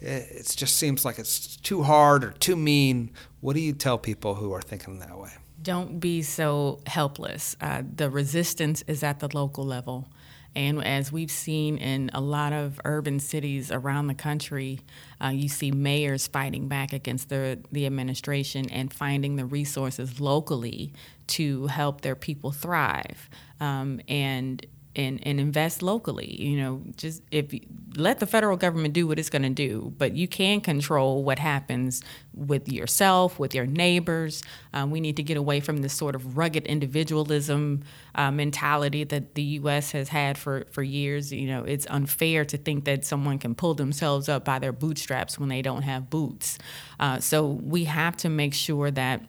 It 0.00 0.52
just 0.56 0.76
seems 0.76 1.04
like 1.04 1.18
it's 1.18 1.56
too 1.56 1.82
hard 1.82 2.24
or 2.24 2.32
too 2.32 2.56
mean. 2.56 3.12
What 3.40 3.54
do 3.54 3.60
you 3.60 3.72
tell 3.72 3.98
people 3.98 4.34
who 4.34 4.52
are 4.52 4.62
thinking 4.62 4.98
that 4.98 5.18
way? 5.18 5.30
Don't 5.62 6.00
be 6.00 6.22
so 6.22 6.80
helpless. 6.86 7.56
Uh, 7.60 7.82
the 7.94 8.10
resistance 8.10 8.82
is 8.88 9.04
at 9.04 9.20
the 9.20 9.28
local 9.32 9.64
level. 9.64 10.08
And 10.54 10.84
as 10.84 11.10
we've 11.10 11.30
seen 11.30 11.78
in 11.78 12.10
a 12.12 12.20
lot 12.20 12.52
of 12.52 12.80
urban 12.84 13.20
cities 13.20 13.70
around 13.70 14.06
the 14.08 14.14
country, 14.14 14.80
uh, 15.22 15.28
you 15.28 15.48
see 15.48 15.70
mayors 15.70 16.26
fighting 16.26 16.68
back 16.68 16.92
against 16.92 17.28
the, 17.28 17.58
the 17.70 17.86
administration 17.86 18.68
and 18.70 18.92
finding 18.92 19.36
the 19.36 19.46
resources 19.46 20.20
locally 20.20 20.92
to 21.28 21.66
help 21.68 22.02
their 22.02 22.16
people 22.16 22.52
thrive. 22.52 23.30
Um, 23.60 24.00
and 24.08 24.64
and, 24.94 25.26
and 25.26 25.40
invest 25.40 25.82
locally. 25.82 26.40
You 26.40 26.56
know, 26.58 26.82
just 26.96 27.22
if 27.30 27.54
let 27.96 28.20
the 28.20 28.26
federal 28.26 28.56
government 28.56 28.94
do 28.94 29.06
what 29.06 29.18
it's 29.18 29.30
going 29.30 29.42
to 29.42 29.50
do, 29.50 29.92
but 29.98 30.14
you 30.14 30.28
can 30.28 30.60
control 30.60 31.24
what 31.24 31.38
happens 31.38 32.02
with 32.34 32.70
yourself, 32.70 33.38
with 33.38 33.54
your 33.54 33.66
neighbors. 33.66 34.42
Um, 34.72 34.90
we 34.90 35.00
need 35.00 35.16
to 35.16 35.22
get 35.22 35.36
away 35.36 35.60
from 35.60 35.78
this 35.78 35.92
sort 35.92 36.14
of 36.14 36.36
rugged 36.36 36.66
individualism 36.66 37.82
uh, 38.14 38.30
mentality 38.30 39.04
that 39.04 39.34
the 39.34 39.42
U.S. 39.42 39.92
has 39.92 40.08
had 40.08 40.38
for, 40.38 40.64
for 40.70 40.82
years. 40.82 41.32
You 41.32 41.46
know, 41.46 41.64
it's 41.64 41.86
unfair 41.90 42.44
to 42.46 42.56
think 42.56 42.84
that 42.84 43.04
someone 43.04 43.38
can 43.38 43.54
pull 43.54 43.74
themselves 43.74 44.28
up 44.28 44.44
by 44.44 44.58
their 44.58 44.72
bootstraps 44.72 45.38
when 45.38 45.48
they 45.48 45.62
don't 45.62 45.82
have 45.82 46.10
boots. 46.10 46.58
Uh, 46.98 47.20
so 47.20 47.46
we 47.46 47.84
have 47.84 48.16
to 48.18 48.28
make 48.28 48.54
sure 48.54 48.90
that 48.90 49.22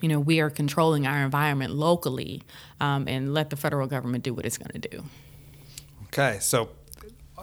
you 0.00 0.08
know, 0.08 0.18
we 0.18 0.40
are 0.40 0.50
controlling 0.50 1.06
our 1.06 1.24
environment 1.24 1.74
locally 1.74 2.42
um, 2.80 3.06
and 3.06 3.34
let 3.34 3.50
the 3.50 3.56
federal 3.56 3.86
government 3.86 4.24
do 4.24 4.34
what 4.34 4.44
it's 4.44 4.58
going 4.58 4.80
to 4.80 4.88
do. 4.88 5.04
Okay, 6.06 6.38
so 6.40 6.70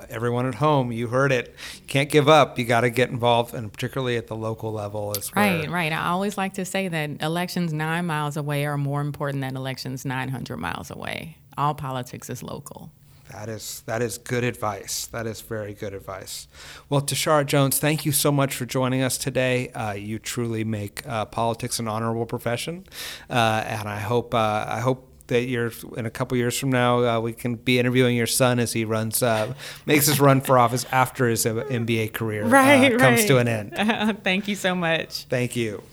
everyone 0.09 0.45
at 0.45 0.55
home, 0.55 0.91
you 0.91 1.07
heard 1.07 1.31
it. 1.31 1.55
You 1.75 1.88
can't 1.88 2.09
give 2.09 2.29
up. 2.29 2.57
You 2.57 2.65
got 2.65 2.81
to 2.81 2.89
get 2.89 3.09
involved, 3.09 3.53
and 3.53 3.71
particularly 3.71 4.17
at 4.17 4.27
the 4.27 4.35
local 4.35 4.71
level 4.71 5.13
as 5.17 5.33
well. 5.33 5.45
Right, 5.45 5.69
right. 5.69 5.91
I 5.91 6.07
always 6.07 6.38
like 6.38 6.53
to 6.55 6.65
say 6.65 6.88
that 6.88 7.21
elections 7.21 7.73
nine 7.73 8.05
miles 8.05 8.38
away 8.38 8.65
are 8.65 8.77
more 8.77 9.01
important 9.01 9.41
than 9.41 9.55
elections 9.55 10.05
900 10.05 10.57
miles 10.57 10.91
away. 10.91 11.38
All 11.57 11.73
politics 11.73 12.29
is 12.29 12.43
local. 12.43 12.91
That 13.32 13.48
is 13.48 13.84
that 13.86 14.02
is 14.02 14.18
good 14.18 14.44
advice. 14.44 15.06
That 15.08 15.28
is 15.28 15.42
very 15.42 15.74
good 15.76 15.94
advice. 15.94 16.48
Well, 16.89 17.02
Tishaura 17.02 17.46
Jones, 17.46 17.78
thank 17.78 18.04
you 18.06 18.12
so 18.12 18.32
much 18.32 18.56
for 18.56 18.65
joining 18.65 19.04
us 19.04 19.20
today. 19.20 19.70
Uh, 19.70 19.94
you 19.94 20.18
truly 20.18 20.63
make 20.63 21.08
uh, 21.08 21.26
politics 21.26 21.78
an 21.78 21.88
honorable 21.88 22.26
profession, 22.26 22.86
uh, 23.30 23.63
and 23.65 23.88
I 23.88 24.00
hope 24.00 24.34
uh, 24.34 24.65
I 24.68 24.80
hope 24.80 25.06
that 25.28 25.44
you're 25.44 25.72
in 25.96 26.08
a 26.08 26.10
couple 26.10 26.36
years 26.38 26.58
from 26.58 26.72
now 26.72 27.04
uh, 27.04 27.20
we 27.20 27.34
can 27.34 27.54
be 27.54 27.78
interviewing 27.78 28.15
your 28.15 28.26
son 28.26 28.58
as 28.58 28.74
he 28.74 28.84
runs 28.84 29.22
uh, 29.22 29.54
makes 29.86 30.08
his 30.08 30.20
run 30.20 30.42
for 30.42 30.58
office 30.58 30.88
after 30.92 31.28
his 31.28 31.46
NBA 31.46 32.13
career 32.13 32.46
right, 32.46 32.98
comes 32.98 33.20
right. 33.20 33.28
to 33.28 33.38
an 33.38 33.48
end. 33.48 34.24
thank 34.24 34.48
you 34.48 34.56
so 34.56 34.74
much. 34.74 35.26
Thank 35.26 35.56
you. 35.56 35.84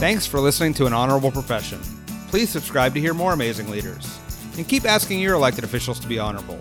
Thanks 0.00 0.26
for 0.26 0.40
listening 0.40 0.74
to 0.74 0.86
An 0.86 0.92
Honorable 0.92 1.30
Profession. 1.30 1.78
Please 2.26 2.50
subscribe 2.50 2.92
to 2.94 3.00
hear 3.00 3.14
more 3.14 3.32
amazing 3.32 3.70
leaders 3.70 4.18
and 4.56 4.68
keep 4.68 4.84
asking 4.84 5.20
your 5.20 5.34
elected 5.34 5.64
officials 5.64 6.00
to 6.00 6.08
be 6.08 6.18
honorable. 6.18 6.58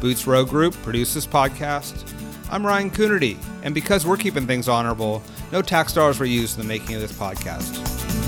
Boots 0.00 0.26
Row 0.26 0.44
Group 0.44 0.74
produces 0.82 1.14
this 1.14 1.26
podcast. 1.26 2.12
I'm 2.50 2.64
Ryan 2.64 2.90
Coonerty, 2.90 3.36
and 3.62 3.74
because 3.74 4.06
we're 4.06 4.16
keeping 4.16 4.46
things 4.46 4.68
honorable, 4.68 5.22
no 5.52 5.62
tax 5.62 5.92
dollars 5.92 6.20
were 6.20 6.26
used 6.26 6.58
in 6.58 6.62
the 6.62 6.68
making 6.68 6.94
of 6.94 7.00
this 7.00 7.12
podcast. 7.12 8.25